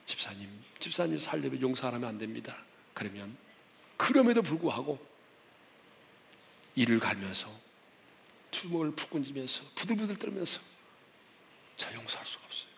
집사님, 0.05 0.49
집사님 0.79 1.19
살려면 1.19 1.61
용서하면 1.61 2.09
안 2.09 2.17
됩니다. 2.17 2.57
그러면 2.93 3.37
그럼에도 3.97 4.41
불구하고 4.41 5.05
이를 6.75 6.99
갈면서 6.99 7.49
주먹을 8.51 8.91
푹 8.91 9.09
꾼지면서 9.09 9.63
부들부들 9.75 10.15
떨면서 10.17 10.59
저 11.77 11.93
용서할 11.93 12.25
수가 12.25 12.45
없어요. 12.45 12.69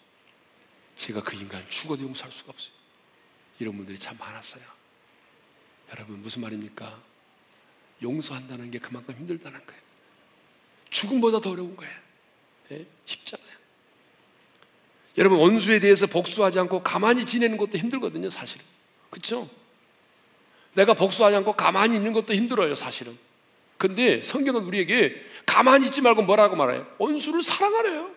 제가 0.95 1.23
그 1.23 1.35
인간 1.35 1.63
죽어도 1.69 2.03
용서할 2.03 2.31
수가 2.31 2.51
없어요. 2.51 2.73
이런 3.59 3.75
분들이 3.77 3.97
참 3.97 4.17
많았어요. 4.17 4.63
여러분 5.91 6.21
무슨 6.21 6.41
말입니까? 6.41 7.10
용서한다는 8.01 8.71
게 8.71 8.79
그만큼 8.79 9.15
힘들다는 9.15 9.59
거예요. 9.65 9.81
죽음보다 10.89 11.39
더 11.39 11.51
어려운 11.51 11.75
거예요. 11.75 11.93
예? 12.71 12.85
쉽잖아요. 13.05 13.61
여러분 15.17 15.39
원수에 15.39 15.79
대해서 15.79 16.07
복수하지 16.07 16.59
않고 16.59 16.83
가만히 16.83 17.25
지내는 17.25 17.57
것도 17.57 17.77
힘들거든요, 17.77 18.29
사실은. 18.29 18.65
그렇죠? 19.09 19.49
내가 20.73 20.93
복수하지 20.93 21.35
않고 21.37 21.53
가만히 21.53 21.95
있는 21.95 22.13
것도 22.13 22.33
힘들어요, 22.33 22.75
사실은. 22.75 23.17
근데 23.77 24.21
성경은 24.21 24.63
우리에게 24.63 25.15
가만히 25.45 25.87
있지 25.87 26.01
말고 26.01 26.21
뭐라고 26.21 26.55
말해요? 26.55 26.87
원수를 26.97 27.43
사랑하래요. 27.43 28.11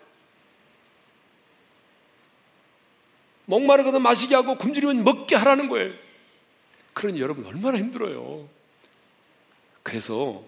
목마르거든 3.46 4.02
마시게 4.02 4.34
하고 4.34 4.56
굶주리면 4.56 5.04
먹게 5.04 5.36
하라는 5.36 5.68
거예요. 5.68 5.92
그러니 6.92 7.20
여러분 7.20 7.44
얼마나 7.46 7.78
힘들어요. 7.78 8.48
그래서 9.84 10.42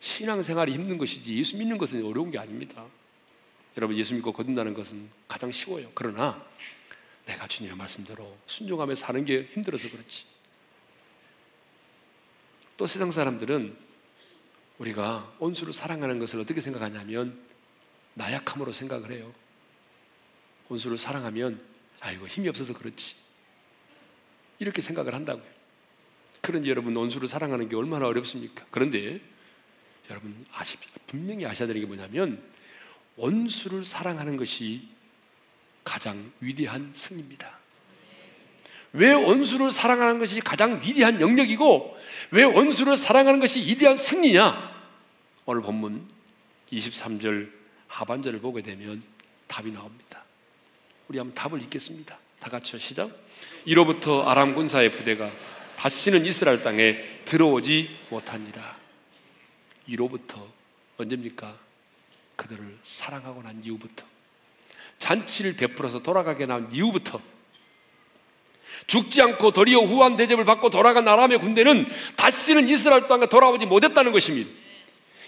신앙생활이 0.00 0.72
힘든 0.72 0.98
것이지 0.98 1.36
예수 1.36 1.56
믿는 1.56 1.78
것은 1.78 2.04
어려운 2.04 2.30
게 2.32 2.38
아닙니다. 2.38 2.84
여러분 3.76 3.96
예수 3.96 4.14
믿고 4.14 4.32
거듭나는 4.32 4.74
것은 4.74 5.08
가장 5.28 5.52
쉬워요. 5.52 5.92
그러나 5.94 6.44
내가 7.26 7.46
주님의 7.46 7.76
말씀대로 7.76 8.36
순종하며 8.46 8.96
사는 8.96 9.24
게 9.24 9.48
힘들어서 9.52 9.88
그렇지. 9.90 10.24
또 12.76 12.86
세상 12.86 13.10
사람들은 13.10 13.76
우리가 14.78 15.30
온수를 15.38 15.74
사랑하는 15.74 16.18
것을 16.18 16.40
어떻게 16.40 16.62
생각하냐면 16.62 17.38
나약함으로 18.14 18.72
생각을 18.72 19.12
해요. 19.12 19.32
온수를 20.70 20.96
사랑하면 20.96 21.60
아이고 22.00 22.26
힘이 22.26 22.48
없어서 22.48 22.72
그렇지. 22.72 23.14
이렇게 24.58 24.80
생각을 24.80 25.14
한다고요. 25.14 25.59
그런 26.40 26.66
여러분 26.66 26.96
원수를 26.96 27.28
사랑하는 27.28 27.68
게 27.68 27.76
얼마나 27.76 28.06
어렵습니까? 28.06 28.64
그런데 28.70 29.20
여러분 30.08 30.44
아시 30.52 30.76
분명히 31.06 31.46
아셔야 31.46 31.66
되는 31.68 31.80
게 31.80 31.86
뭐냐면 31.86 32.42
원수를 33.16 33.84
사랑하는 33.84 34.36
것이 34.36 34.88
가장 35.84 36.30
위대한 36.40 36.92
승입니다. 36.94 37.58
왜 38.92 39.12
원수를 39.12 39.70
사랑하는 39.70 40.18
것이 40.18 40.40
가장 40.40 40.80
위대한 40.82 41.20
영역이고 41.20 41.96
왜 42.32 42.42
원수를 42.44 42.96
사랑하는 42.96 43.38
것이 43.38 43.60
위대한 43.60 43.96
승리냐? 43.96 44.70
오늘 45.46 45.62
본문 45.62 46.08
23절 46.72 47.50
하반절을 47.86 48.40
보게 48.40 48.62
되면 48.62 49.02
답이 49.46 49.70
나옵니다. 49.72 50.24
우리 51.08 51.18
한번 51.18 51.34
답을 51.34 51.62
읽겠습니다. 51.62 52.18
다 52.38 52.50
같이 52.50 52.78
시작. 52.78 53.10
이로부터 53.64 54.22
아람 54.22 54.54
군사의 54.54 54.92
부대가 54.92 55.30
다시는 55.80 56.26
이스라엘 56.26 56.60
땅에 56.60 56.98
들어오지 57.24 57.88
못하니라. 58.10 58.76
이로부터 59.86 60.46
언제입니까? 60.98 61.56
그들을 62.36 62.76
사랑하고 62.82 63.42
난 63.42 63.62
이후부터 63.64 64.04
잔치를 64.98 65.56
베풀어서 65.56 66.02
돌아가게 66.02 66.44
난 66.44 66.68
이후부터 66.70 67.18
죽지 68.88 69.22
않고 69.22 69.52
도리어 69.52 69.80
후한 69.80 70.16
대접을 70.16 70.44
받고 70.44 70.68
돌아간 70.68 71.06
나라의 71.06 71.38
군대는 71.38 71.86
다시는 72.14 72.68
이스라엘 72.68 73.08
땅에 73.08 73.26
돌아오지 73.26 73.64
못했다는 73.64 74.12
것입니다. 74.12 74.50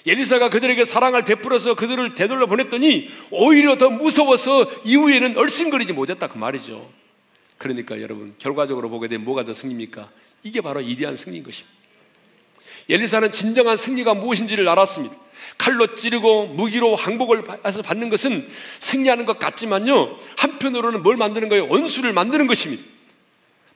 엘리사가 0.07 0.50
그들에게 0.50 0.84
사랑을 0.84 1.24
베풀어서 1.24 1.76
그들을 1.76 2.12
되돌려 2.12 2.44
보냈더니 2.44 3.09
오히려 3.30 3.78
더 3.78 3.88
무서워서 3.88 4.70
이후에는 4.84 5.38
얼씬거리지 5.38 5.94
못했다 5.94 6.26
그 6.26 6.36
말이죠. 6.36 6.92
그러니까 7.57 8.03
여러분 8.03 8.34
결과적으로 8.38 8.90
보게 8.90 9.09
되면 9.09 9.24
뭐가 9.24 9.44
더 9.44 9.55
승리입니까? 9.55 10.11
이게 10.43 10.61
바로 10.61 10.80
이대한 10.80 11.16
승리인 11.16 11.43
것입니다. 11.43 11.72
엘리사는 12.88 13.32
진정한 13.32 13.76
승리가 13.76 14.14
무엇인지를 14.14 14.68
알았습니다. 14.68 15.16
칼로 15.59 15.95
찌르고 15.95 16.49
무기로 16.49 16.95
항복을 16.95 17.45
받는 17.45 18.11
것은 18.11 18.49
승리하는 18.80 19.24
것 19.24 19.38
같지만요. 19.38 20.16
한편으로는 20.36 21.03
뭘 21.03 21.16
만드는 21.16 21.49
거예요? 21.49 21.68
원수를 21.68 22.12
만드는 22.12 22.47
것입니다. 22.47 22.82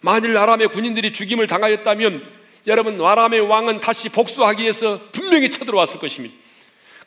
만일 0.00 0.36
아람의 0.36 0.68
군인들이 0.68 1.12
죽임을 1.12 1.46
당하였다면 1.46 2.28
여러분 2.66 3.00
아람의 3.00 3.40
왕은 3.40 3.80
다시 3.80 4.08
복수하기 4.08 4.62
위해서 4.62 5.00
분명히 5.12 5.50
쳐들어왔을 5.50 5.98
것입니다. 5.98 6.34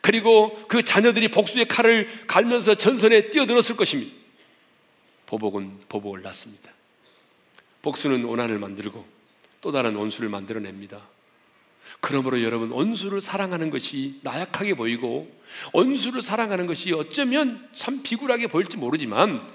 그리고 0.00 0.62
그 0.68 0.82
자녀들이 0.82 1.28
복수의 1.28 1.68
칼을 1.68 2.08
갈면서 2.26 2.74
전선에 2.74 3.30
뛰어들었을 3.30 3.76
것입니다. 3.76 4.12
보복은 5.26 5.80
보복을 5.88 6.22
낳습니다. 6.22 6.72
복수는 7.82 8.24
원한을 8.24 8.58
만들고 8.58 9.19
또 9.60 9.72
다른 9.72 9.94
원수를 9.96 10.28
만들어냅니다. 10.28 11.06
그러므로 12.00 12.42
여러분 12.42 12.70
원수를 12.70 13.20
사랑하는 13.20 13.70
것이 13.70 14.20
나약하게 14.22 14.74
보이고 14.74 15.30
원수를 15.72 16.22
사랑하는 16.22 16.66
것이 16.66 16.92
어쩌면 16.92 17.68
참 17.74 18.02
비굴하게 18.02 18.46
보일지 18.46 18.76
모르지만 18.76 19.46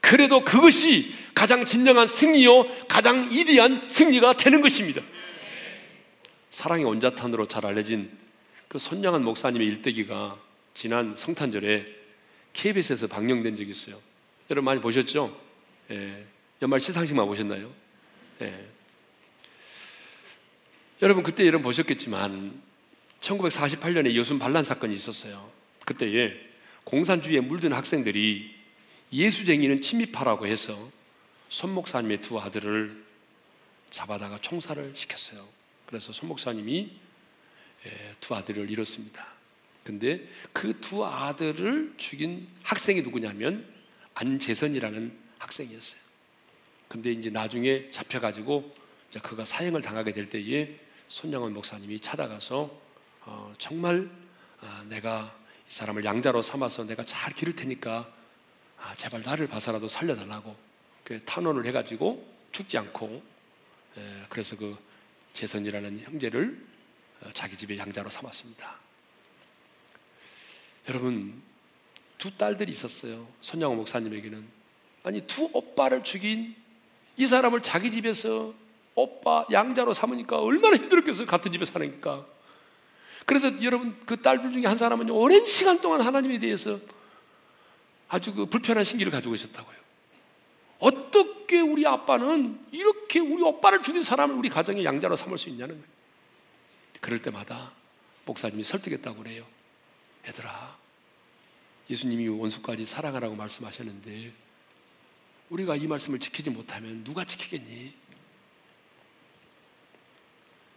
그래도 0.00 0.44
그것이 0.44 1.12
가장 1.34 1.64
진정한 1.64 2.06
승리요 2.06 2.86
가장 2.86 3.28
이대한 3.32 3.88
승리가 3.88 4.34
되는 4.34 4.60
것입니다. 4.60 5.02
사랑의 6.50 6.84
원자탄으로 6.84 7.48
잘 7.48 7.66
알려진 7.66 8.10
그 8.68 8.78
손양한 8.78 9.24
목사님의 9.24 9.66
일대기가 9.66 10.38
지난 10.74 11.14
성탄절에 11.16 11.84
KBS에서 12.52 13.06
방영된 13.06 13.56
적이 13.56 13.70
있어요. 13.70 14.00
여러분 14.50 14.66
많이 14.66 14.80
보셨죠? 14.80 15.36
예. 15.90 16.24
연말 16.62 16.80
시상식만 16.80 17.26
보셨나요? 17.26 17.70
예. 18.42 18.75
여러분 21.02 21.22
그때 21.22 21.46
여러분 21.46 21.62
보셨겠지만 21.64 22.62
1948년에 23.20 24.14
여순 24.16 24.38
반란 24.38 24.64
사건이 24.64 24.94
있었어요. 24.94 25.50
그때에 25.84 26.34
공산주의에 26.84 27.40
물든 27.40 27.74
학생들이 27.74 28.54
예수쟁이는 29.12 29.82
침입하라고 29.82 30.46
해서 30.46 30.90
손 31.50 31.74
목사님의 31.74 32.22
두 32.22 32.40
아들을 32.40 33.04
잡아다가 33.90 34.40
총살을 34.40 34.92
시켰어요. 34.94 35.46
그래서 35.84 36.12
손 36.12 36.28
목사님이 36.28 36.90
예, 37.84 38.14
두 38.20 38.34
아들을 38.34 38.70
잃었습니다. 38.70 39.26
근데 39.84 40.26
그 40.52 40.80
두 40.80 41.04
아들을 41.04 41.94
죽인 41.98 42.48
학생이 42.62 43.02
누구냐면 43.02 43.66
안재선이라는 44.14 45.12
학생이었어요. 45.38 46.00
근데 46.88 47.12
이제 47.12 47.28
나중에 47.28 47.90
잡혀가지고 47.90 48.74
그가 49.22 49.44
사형을 49.44 49.82
당하게 49.82 50.12
될 50.12 50.28
때에 50.30 50.85
손영원 51.08 51.52
목사님이 51.54 52.00
찾아가서 52.00 52.70
어, 53.22 53.54
정말 53.58 54.10
아, 54.60 54.84
내가 54.88 55.36
이 55.68 55.72
사람을 55.72 56.04
양자로 56.04 56.42
삼아서 56.42 56.84
내가 56.84 57.04
잘 57.04 57.32
기를 57.34 57.54
테니까 57.54 58.12
아, 58.78 58.94
제발 58.96 59.22
나를 59.22 59.48
봐서라도 59.48 59.88
살려달라고 59.88 60.56
그 61.04 61.24
탄원을 61.24 61.66
해가지고 61.66 62.26
죽지 62.52 62.78
않고 62.78 63.22
에, 63.96 64.26
그래서 64.28 64.56
그 64.56 64.76
재선이라는 65.32 66.00
형제를 66.00 66.66
어, 67.22 67.30
자기 67.32 67.56
집에 67.56 67.78
양자로 67.78 68.10
삼았습니다. 68.10 68.78
여러분 70.88 71.42
두 72.18 72.36
딸들이 72.36 72.70
있었어요. 72.72 73.28
손양호 73.40 73.74
목사님에게는 73.76 74.46
아니 75.02 75.20
두 75.26 75.50
오빠를 75.52 76.02
죽인 76.02 76.56
이 77.16 77.26
사람을 77.26 77.62
자기 77.62 77.90
집에서 77.90 78.54
오빠 78.96 79.46
양자로 79.52 79.94
삼으니까 79.94 80.38
얼마나 80.38 80.76
힘들었겠어요. 80.76 81.26
같은 81.26 81.52
집에 81.52 81.64
사니까. 81.64 82.26
그래서 83.26 83.62
여러분 83.62 83.96
그 84.06 84.20
딸들 84.20 84.50
중에 84.50 84.66
한 84.66 84.78
사람은 84.78 85.10
오랜 85.10 85.46
시간 85.46 85.80
동안 85.80 86.00
하나님에 86.00 86.38
대해서 86.38 86.80
아주 88.08 88.34
그 88.34 88.46
불편한 88.46 88.84
신기를 88.84 89.12
가지고 89.12 89.34
있었다고요. 89.34 89.76
어떻게 90.78 91.60
우리 91.60 91.86
아빠는 91.86 92.58
이렇게 92.72 93.20
우리 93.20 93.42
오빠를 93.42 93.82
죽인 93.82 94.02
사람을 94.02 94.34
우리 94.34 94.48
가정의 94.48 94.84
양자로 94.84 95.16
삼을 95.16 95.38
수 95.38 95.48
있냐는 95.50 95.74
거예요. 95.74 95.88
그럴 97.00 97.20
때마다 97.20 97.72
목사님이 98.24 98.64
설득했다고 98.64 99.22
그래요. 99.22 99.44
얘들아, 100.26 100.76
예수님이 101.90 102.28
원수까지 102.28 102.84
사랑하라고 102.86 103.34
말씀하셨는데 103.34 104.32
우리가 105.50 105.76
이 105.76 105.86
말씀을 105.86 106.18
지키지 106.18 106.50
못하면 106.50 107.04
누가 107.04 107.24
지키겠니? 107.24 108.05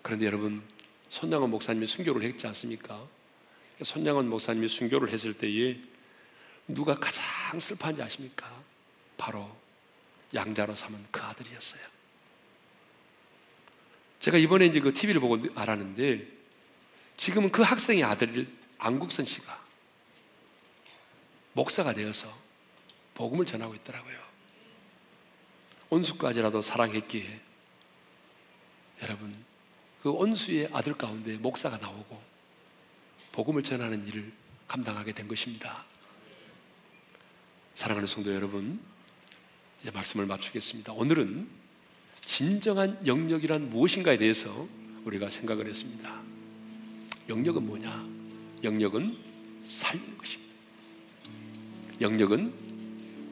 그런데 0.02 0.26
여러분, 0.26 0.64
손양원 1.10 1.50
목사님이 1.50 1.88
순교를 1.88 2.24
했지 2.24 2.48
않습니까? 2.48 3.08
손양원 3.84 4.30
목사님이 4.30 4.68
순교를 4.68 5.10
했을 5.10 5.34
때에 5.34 5.80
누가 6.68 6.96
가장 6.96 7.60
슬퍼한지 7.60 8.02
아십니까? 8.02 8.64
바로 9.18 9.50
양자로 10.34 10.76
삼은 10.76 11.08
그 11.12 11.22
아들이었어요. 11.22 11.82
제가 14.20 14.38
이번에 14.38 14.66
이제 14.66 14.80
그 14.80 14.94
TV를 14.94 15.22
보고 15.22 15.38
알았는데 15.56 16.28
지금은 17.18 17.52
그 17.52 17.62
학생의 17.62 18.04
아들 18.04 18.48
안국선 18.78 19.26
씨가 19.26 19.66
목사가 21.54 21.94
되어서 21.94 22.34
복음을 23.16 23.46
전하고 23.46 23.74
있더라고요. 23.76 24.18
온수까지라도 25.90 26.62
사랑했기에 26.62 27.42
여러분 29.02 29.49
그 30.02 30.10
온수의 30.10 30.70
아들 30.72 30.94
가운데 30.94 31.36
목사가 31.38 31.78
나오고 31.78 32.22
복음을 33.32 33.64
전하는 33.64 34.06
일을 34.08 34.32
감당하게 34.68 35.14
된 35.14 35.28
것입니다. 35.28 35.86
사랑하는 37.76 38.08
성도 38.08 38.34
여러분, 38.34 38.80
이제 39.82 39.92
말씀을 39.92 40.26
마치겠습니다. 40.26 40.94
오늘은 40.94 41.48
진정한 42.22 43.00
영역이란 43.06 43.70
무엇인가에 43.70 44.18
대해서 44.18 44.68
우리가 45.06 45.30
생각을 45.30 45.68
했습니다. 45.68 46.22
영역은 47.30 47.66
뭐냐? 47.66 48.08
영역은 48.64 49.16
살리는 49.68 50.18
것입니다. 50.18 50.54
영역은 52.02 52.54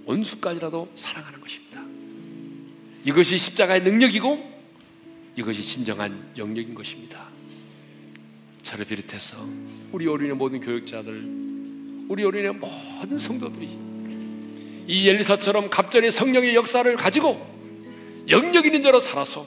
원수까지라도 0.05 0.91
사랑하는 0.95 1.41
것입니다. 1.41 1.83
이것이 3.03 3.37
십자가의 3.37 3.81
능력이고 3.81 4.56
이것이 5.37 5.61
진정한 5.61 6.31
영역인 6.35 6.73
것입니다. 6.73 7.27
저를 8.63 8.85
비롯해서 8.85 9.37
우리 9.91 10.07
어린의 10.07 10.35
모든 10.35 10.59
교육자들, 10.59 12.05
우리 12.09 12.23
어린의 12.23 12.53
모든 12.53 13.19
성도들이 13.19 13.77
이 14.87 15.09
엘리사처럼 15.09 15.69
갑자기 15.69 16.09
성령의 16.09 16.55
역사를 16.55 16.95
가지고 16.95 17.45
영역 18.29 18.65
있는 18.65 18.81
자로 18.81 18.99
살아서 18.99 19.45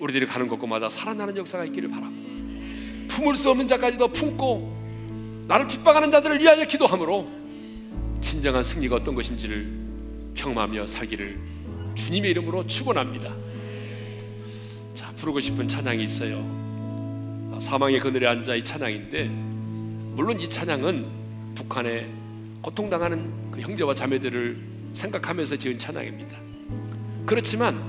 우리들이 0.00 0.24
가는 0.26 0.48
곳곳마다 0.48 0.88
살아나는 0.88 1.36
역사가 1.36 1.66
있기를 1.66 1.90
바랍니다. 1.90 3.14
품을 3.14 3.34
수 3.34 3.50
없는 3.50 3.68
자까지도 3.68 4.08
품고 4.08 5.44
나를 5.46 5.66
핍박하는 5.66 6.10
자들을 6.10 6.40
위하여 6.40 6.64
기도함으로 6.64 7.28
진정한 8.22 8.64
승리가 8.64 8.96
어떤 8.96 9.14
것인지를 9.14 10.32
경험하며 10.34 10.86
살기를 10.86 11.38
주님의 11.96 12.30
이름으로 12.30 12.66
축원합니다. 12.66 13.51
자, 15.12 15.16
부르고 15.16 15.40
싶은 15.40 15.68
찬양이 15.68 16.04
있어요. 16.04 16.62
사망의 17.60 18.00
그늘에 18.00 18.26
앉아 18.26 18.56
이 18.56 18.64
찬양인데 18.64 19.24
물론 20.14 20.40
이 20.40 20.48
찬양은 20.48 21.54
북한에 21.54 22.10
고통당하는 22.62 23.50
그 23.50 23.60
형제와 23.60 23.94
자매들을 23.94 24.58
생각하면서 24.94 25.56
지은 25.56 25.78
찬양입니다. 25.78 26.36
그렇지만 27.26 27.82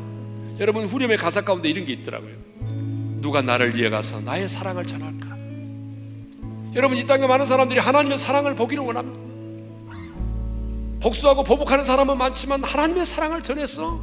여러분 0.59 0.85
후렴의 0.85 1.17
가사 1.17 1.41
가운데 1.41 1.69
이런 1.69 1.85
게 1.85 1.93
있더라고요. 1.93 2.35
누가 3.21 3.41
나를 3.41 3.75
위해 3.75 3.89
가서 3.89 4.19
나의 4.19 4.47
사랑을 4.49 4.83
전할까? 4.83 5.33
여러분 6.75 6.97
이 6.97 7.05
땅에 7.05 7.25
많은 7.25 7.45
사람들이 7.45 7.79
하나님의 7.79 8.17
사랑을 8.17 8.55
보기를 8.55 8.83
원합니다. 8.83 9.21
복수하고 11.01 11.43
보복하는 11.43 11.83
사람은 11.83 12.17
많지만 12.17 12.63
하나님의 12.63 13.05
사랑을 13.05 13.41
전해서 13.41 13.99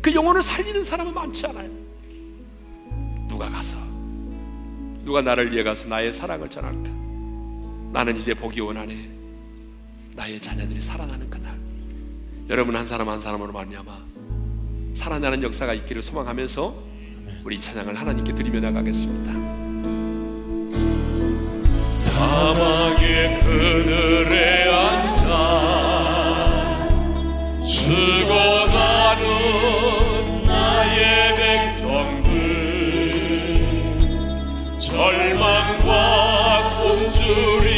그 0.00 0.14
영혼을 0.14 0.42
살리는 0.42 0.82
사람은 0.84 1.12
많지 1.12 1.46
않아요. 1.46 1.79
누가 3.40 3.48
가서 3.48 3.74
누가 5.02 5.22
나를 5.22 5.50
위해 5.50 5.62
가서 5.62 5.88
나의 5.88 6.12
사랑을 6.12 6.50
전할까? 6.50 6.90
나는 7.90 8.14
이제 8.18 8.34
보기 8.34 8.60
원하네. 8.60 9.10
나의 10.14 10.38
자녀들이 10.38 10.78
살아나는 10.78 11.30
그날 11.30 11.58
여러분 12.50 12.76
한 12.76 12.86
사람 12.86 13.08
한 13.08 13.18
사람으로 13.18 13.50
말미암아 13.50 13.98
살아나는 14.92 15.42
역사가 15.42 15.72
있기를 15.72 16.02
소망하면서 16.02 16.84
우리 17.42 17.58
찬양을 17.58 17.94
하나님께 17.94 18.34
드리며 18.34 18.60
나가겠습니다. 18.60 19.32
사막의 21.88 23.40
그늘에 23.40 24.70
앉아 24.70 25.30
죽어 27.64 28.66
가는 28.66 29.79
절망과 35.90 36.70
굶주림 36.82 37.69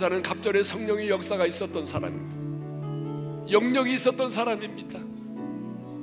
사는 0.00 0.22
갑절에 0.22 0.62
성령의 0.62 1.10
역사가 1.10 1.44
있었던 1.44 1.84
사람입니다. 1.84 3.50
영역이 3.52 3.92
있었던 3.92 4.30
사람입니다. 4.30 4.98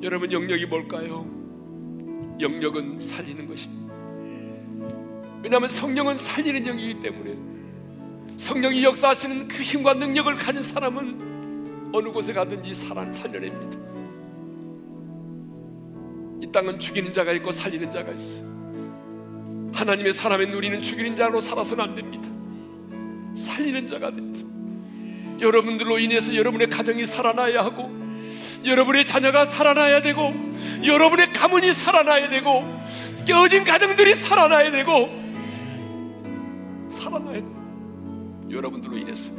여러분 0.03 0.31
영역이 0.31 0.67
뭘까요? 0.67 1.25
영역은 2.39 2.99
살리는 3.01 3.47
것입니다. 3.47 3.95
왜냐하면 5.41 5.67
성령은 5.67 6.19
살리는 6.19 6.63
영이기 6.63 6.99
때문에 6.99 8.37
성령이 8.37 8.83
역사하시는 8.83 9.47
그 9.47 9.63
힘과 9.63 9.95
능력을 9.95 10.35
가진 10.35 10.61
사람은 10.61 11.89
어느 11.91 12.09
곳에 12.09 12.33
가든지 12.33 12.75
사람 12.75 13.11
살려냅니다. 13.11 13.79
이 16.39 16.51
땅은 16.51 16.77
죽이는 16.77 17.11
자가 17.11 17.31
있고 17.31 17.51
살리는 17.51 17.89
자가 17.89 18.11
있어 18.11 18.43
하나님의 19.73 20.13
사람의 20.13 20.49
누리는 20.49 20.83
죽이는 20.83 21.15
자로 21.15 21.41
살아서는 21.41 21.83
안 21.83 21.95
됩니다 21.95 22.26
살리는 23.57 23.87
자가 23.87 24.11
돼 24.11 24.21
여러분들로 25.39 25.97
인해서 25.97 26.33
여러분의 26.35 26.69
가정이 26.69 27.05
살아나야 27.07 27.63
하고 27.65 27.91
여러분의 28.63 29.05
자녀가 29.05 29.45
살아나야 29.45 30.01
되고 30.01 30.33
여러분의 30.85 31.31
가문이 31.33 31.73
살아나야 31.73 32.29
되고 32.29 32.63
깨어진 33.25 33.63
가정들이 33.63 34.15
살아나야 34.15 34.71
되고 34.71 35.09
살아나야 36.89 37.35
돼. 37.35 37.45
여러분들로 38.49 38.97
인해서. 38.97 39.31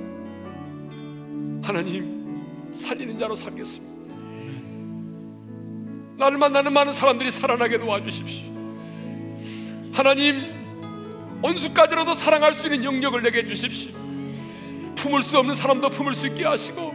하나님 1.62 2.74
살리는 2.74 3.18
자로 3.18 3.34
살겠습니다. 3.34 3.98
나를 6.18 6.38
만나는 6.38 6.72
많은 6.72 6.92
사람들이 6.92 7.30
살아나게 7.30 7.78
도와주십시오. 7.78 8.46
하나님 9.92 10.58
온수까지라도 11.42 12.14
사랑할 12.14 12.54
수 12.54 12.66
있는 12.66 12.84
영역을 12.84 13.22
내게 13.22 13.44
주십시오 13.44 13.92
품을 14.98 15.22
수 15.22 15.38
없는 15.38 15.54
사람도 15.54 15.90
품을 15.90 16.14
수 16.14 16.26
있게 16.26 16.44
하시고 16.44 16.94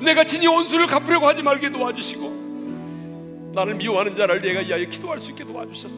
내가 0.00 0.24
친히 0.24 0.46
온수를 0.46 0.86
갚으려고 0.86 1.26
하지 1.26 1.42
말게 1.42 1.70
도와주시고 1.70 3.52
나를 3.54 3.74
미워하는 3.74 4.16
자를 4.16 4.40
내가 4.40 4.60
이하여 4.60 4.84
기도할 4.86 5.20
수 5.20 5.30
있게 5.30 5.44
도와주셔서. 5.44 5.94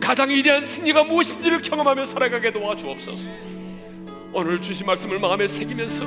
가장 0.00 0.28
위대한 0.28 0.62
승리가 0.62 1.04
무엇인지를 1.04 1.62
경험하며 1.62 2.04
살아가게 2.04 2.52
도와주옵소서. 2.52 3.30
오늘 4.32 4.60
주신 4.60 4.84
말씀을 4.86 5.18
마음에 5.18 5.46
새기면서 5.46 6.04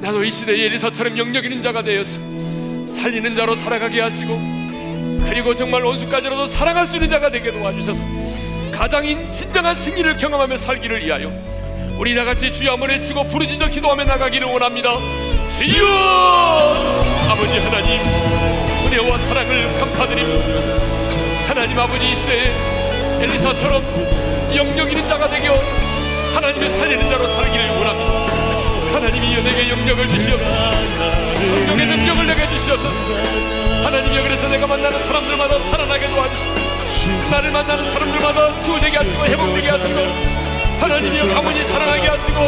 나도 0.00 0.24
이 0.24 0.30
시대의 0.30 0.66
엘리사처럼 0.66 1.16
영역 1.16 1.44
있는 1.44 1.62
자가 1.62 1.82
되어서 1.82 2.20
살리는 2.86 3.34
자로 3.36 3.54
살아가게 3.56 4.00
하시고 4.00 4.38
그리고 5.28 5.54
정말 5.54 5.84
온수까지라도 5.84 6.46
사랑할 6.46 6.86
수 6.86 6.96
있는 6.96 7.08
자가 7.08 7.30
되게 7.30 7.50
도와주셔서. 7.52 8.02
가장 8.72 9.04
진정한 9.30 9.76
승리를 9.76 10.16
경험하며 10.16 10.56
살기를 10.56 11.04
위하여 11.04 11.30
우리 12.00 12.14
다같이 12.14 12.50
주여 12.50 12.72
한번 12.72 12.88
외치고 12.88 13.24
부르짖어 13.24 13.68
기도하며 13.68 14.04
나가기를 14.04 14.46
원합니다. 14.46 14.94
주여! 15.62 15.86
아버지 17.28 17.58
하나님 17.58 18.00
은혜와 18.86 19.18
사랑을 19.18 19.78
감사드립니다. 19.78 21.46
하나님 21.46 21.78
아버지 21.78 22.10
이 22.10 22.16
시대에 22.16 22.54
엘리사처럼 23.20 23.84
영역 24.56 24.90
있는 24.90 25.06
자가 25.08 25.28
되겨 25.28 25.52
하나님의 26.32 26.70
살리는 26.70 27.10
자로 27.10 27.28
살기를 27.28 27.68
원합니다. 27.68 28.94
하나님이 28.94 29.42
내게 29.42 29.68
영역을 29.68 30.08
주시옵소서. 30.08 30.72
성령의 31.66 31.86
능력을 31.86 32.26
내게 32.26 32.46
주시옵소서. 32.46 32.96
하나님이 33.84 34.22
그래서 34.22 34.48
내가 34.48 34.66
만나는 34.66 34.98
사람들마다 35.02 35.58
살아나게 35.70 36.08
도와주시고 36.08 37.30
나를 37.30 37.50
만나는 37.50 37.92
사람들마다 37.92 38.56
치유되게 38.56 38.96
하시고 38.96 39.24
회복되게 39.26 39.68
하시고 39.68 40.49
하나님이여 40.80 41.34
가문이 41.34 41.58
살아나게 41.64 42.08
하시고 42.08 42.38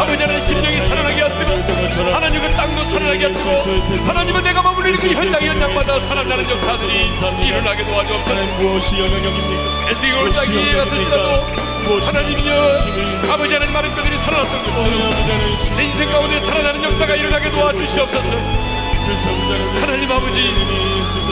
아버지 0.00 0.22
하나님 0.22 0.40
심령이 0.46 0.88
살아나게 0.88 1.22
하시고 1.22 2.12
하나님 2.12 2.40
그 2.42 2.50
땅도 2.56 2.84
살아나게 2.84 3.26
하시고 3.26 3.50
하나님은 4.08 4.42
내가 4.42 4.62
머물리는 4.62 4.98
그 4.98 5.08
현장 5.08 5.42
현장마다 5.42 6.00
살아나는 6.00 6.48
역사들이 6.48 7.10
일어나게 7.46 7.84
도와주옵소서 7.84 8.34
무엇이? 8.58 8.96
에스겔 9.90 10.32
땅이 10.32 10.72
같을지라도 10.72 11.46
하나님이여 12.06 12.74
아버지 13.30 13.52
하나님 13.54 13.72
많은 13.74 13.94
뼈들이 13.94 14.16
살아났던 14.18 14.62
것처럼 14.64 15.76
내 15.76 15.84
인생 15.84 16.10
가운데 16.10 16.40
살아나는 16.40 16.82
역사가 16.82 17.14
일어나게 17.14 17.50
도와주시옵소서 17.50 18.30
하나님 19.80 20.10
아버지 20.10 20.38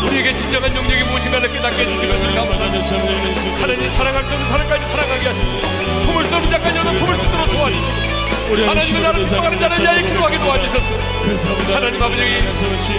우리에게 0.06 0.34
진정한 0.34 0.74
영역이 0.76 1.02
무엇인가를 1.04 1.52
깨닫게 1.52 1.82
해주신 1.82 2.08
것을 2.08 2.34
감사합니다 2.34 3.60
하나님 3.60 3.90
사랑할 3.90 4.24
수 4.24 4.32
없는 4.32 4.48
사랑까지 4.48 4.86
사랑하게 4.86 5.26
하시고 5.28 5.83
없는 6.36 6.50
자까지 6.50 6.78
여러 6.80 6.90
품을 6.98 7.16
수 7.16 7.24
있도록 7.24 7.50
도와주시고 7.50 8.14
하나님은 8.66 9.02
나를 9.02 9.24
기도하는 9.24 9.58
자를 9.58 9.80
위하여 9.80 10.06
기도하게 10.06 10.38
도와주셨어 10.38 11.74
하나님 11.74 12.02
아버지 12.02 12.20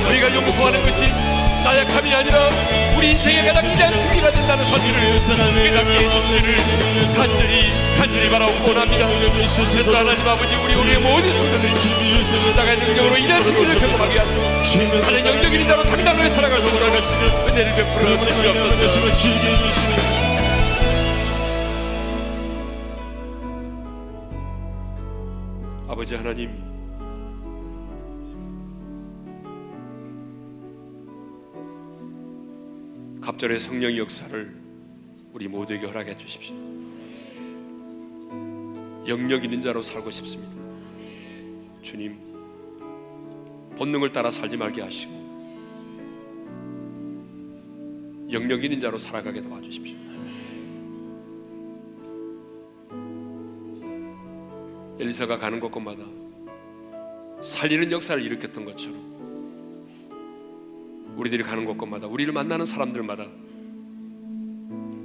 우리가 0.10 0.36
용서하는 0.36 0.84
것이 0.84 1.02
나약함이 1.66 2.14
아니라 2.14 2.50
우리 2.96 3.10
인생의 3.10 3.46
가장 3.48 3.66
위대한 3.72 3.94
승리가 3.94 4.32
된다는 4.32 4.64
사실을 4.64 5.20
깨닫게 5.26 5.94
해주시기를 5.98 7.14
간절히 7.16 7.74
간절히 7.98 8.30
바라고 8.30 8.54
원합니다. 8.68 9.08
그래서 9.72 9.96
하나님 9.98 10.28
아버지 10.28 10.56
우리 10.56 10.76
우리의 10.76 11.00
모든 11.00 11.34
성도들이 11.34 11.76
십자가의 11.76 12.78
능력으로 12.78 13.18
이런 13.18 13.44
승리를 13.44 13.80
경험하게 13.80 14.20
하시고 14.20 14.42
하나님 15.06 15.26
영적인 15.26 15.68
자로 15.68 15.84
당당하게 15.86 16.30
살아갈 16.30 16.62
수 16.62 16.68
있도록 17.16 17.48
은혜를 17.48 17.76
베풀어 17.76 18.20
주시옵소서 18.20 20.15
하나님 26.36 26.52
갑절의 33.22 33.58
성령 33.60 33.96
역사를 33.96 34.62
우리 35.32 35.48
모두에게 35.48 35.88
허락해 35.88 36.18
주십시오. 36.18 36.54
영역 39.08 39.46
있는 39.46 39.62
자로 39.62 39.82
살고 39.82 40.12
싶습니다. 40.12 40.52
주님, 41.82 42.18
본능을 43.78 44.12
따라 44.12 44.30
살지 44.30 44.58
말게 44.58 44.82
하시고 44.82 45.14
영역 48.30 48.62
있는 48.62 48.82
자로 48.82 48.98
살아가게 48.98 49.42
도와주십시오. 49.42 49.96
엘리사가 55.00 55.38
가는 55.38 55.62
곳곳마다 55.62 56.25
살리는 57.54 57.92
역사를 57.92 58.22
일으켰던 58.22 58.66
것처럼 58.66 59.16
우리들이 61.16 61.44
가는 61.44 61.66
곳곳마다 61.66 62.08
우리를 62.08 62.34
만나는 62.34 62.66
사람들마다 62.66 63.28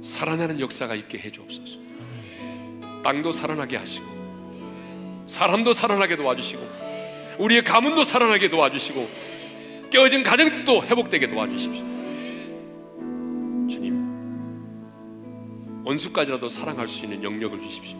살아나는 0.01 0.59
역사가 0.59 0.95
있게 0.95 1.19
해주옵소서. 1.19 1.79
땅도 3.03 3.31
살아나게 3.31 3.77
하시고 3.77 5.25
사람도 5.27 5.73
살아나게 5.73 6.17
도와주시고 6.17 6.61
우리의 7.39 7.63
가문도 7.63 8.03
살아나게 8.03 8.49
도와주시고 8.49 9.07
깨어진 9.89 10.23
가정들도 10.23 10.83
회복되게 10.83 11.27
도와주십시오. 11.29 11.83
주님, 13.69 13.95
원수까지라도 15.85 16.49
사랑할 16.49 16.87
수 16.87 17.05
있는 17.05 17.23
영역을 17.23 17.59
주십시오. 17.59 17.97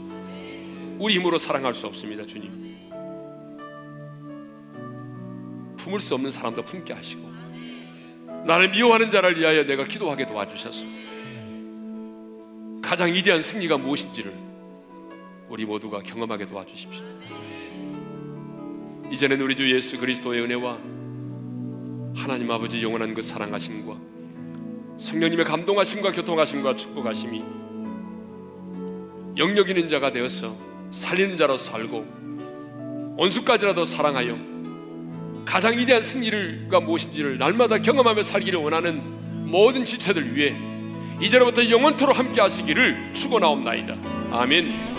우리 0.99 1.15
힘으로 1.15 1.37
사랑할 1.37 1.73
수 1.73 1.87
없습니다, 1.87 2.25
주님. 2.25 2.71
품을 5.81 5.99
수 5.99 6.13
없는 6.13 6.31
사람도 6.31 6.63
품게 6.63 6.93
하시고 6.93 7.31
나를 8.45 8.69
미워하는 8.69 9.09
자를 9.09 9.37
위하여 9.37 9.63
내가 9.65 9.83
기도하게 9.83 10.25
도와주셔서 10.25 10.85
가장 12.81 13.13
위대한 13.13 13.41
승리가 13.41 13.77
무엇인지를 13.77 14.33
우리 15.49 15.65
모두가 15.65 16.01
경험하게 16.01 16.45
도와주십시오. 16.45 17.03
이제는 19.11 19.41
우리 19.41 19.55
주 19.55 19.69
예수 19.73 19.97
그리스도의 19.99 20.41
은혜와 20.43 20.79
하나님 22.15 22.49
아버지 22.51 22.81
영원한 22.81 23.13
그 23.13 23.21
사랑하심과 23.21 23.97
성령님의 24.97 25.45
감동하심과 25.45 26.11
교통하심과 26.11 26.75
축복하심이 26.75 27.43
영역 29.37 29.69
있는 29.69 29.89
자가 29.89 30.11
되어서 30.11 30.55
살리는 30.91 31.37
자로 31.37 31.57
살고 31.57 33.15
원수까지라도 33.17 33.85
사랑하여 33.85 34.50
가장 35.45 35.77
위대한 35.77 36.03
승리가 36.03 36.79
무엇인지를 36.79 37.37
날마다 37.37 37.77
경험하며 37.79 38.23
살기를 38.23 38.59
원하는 38.59 39.01
모든 39.49 39.83
지체들 39.83 40.35
위해 40.35 40.55
이제로부터 41.19 41.69
영원토록 41.69 42.17
함께 42.17 42.41
하시기를 42.41 43.11
축원하옵나이다. 43.13 43.95
아멘. 44.31 44.90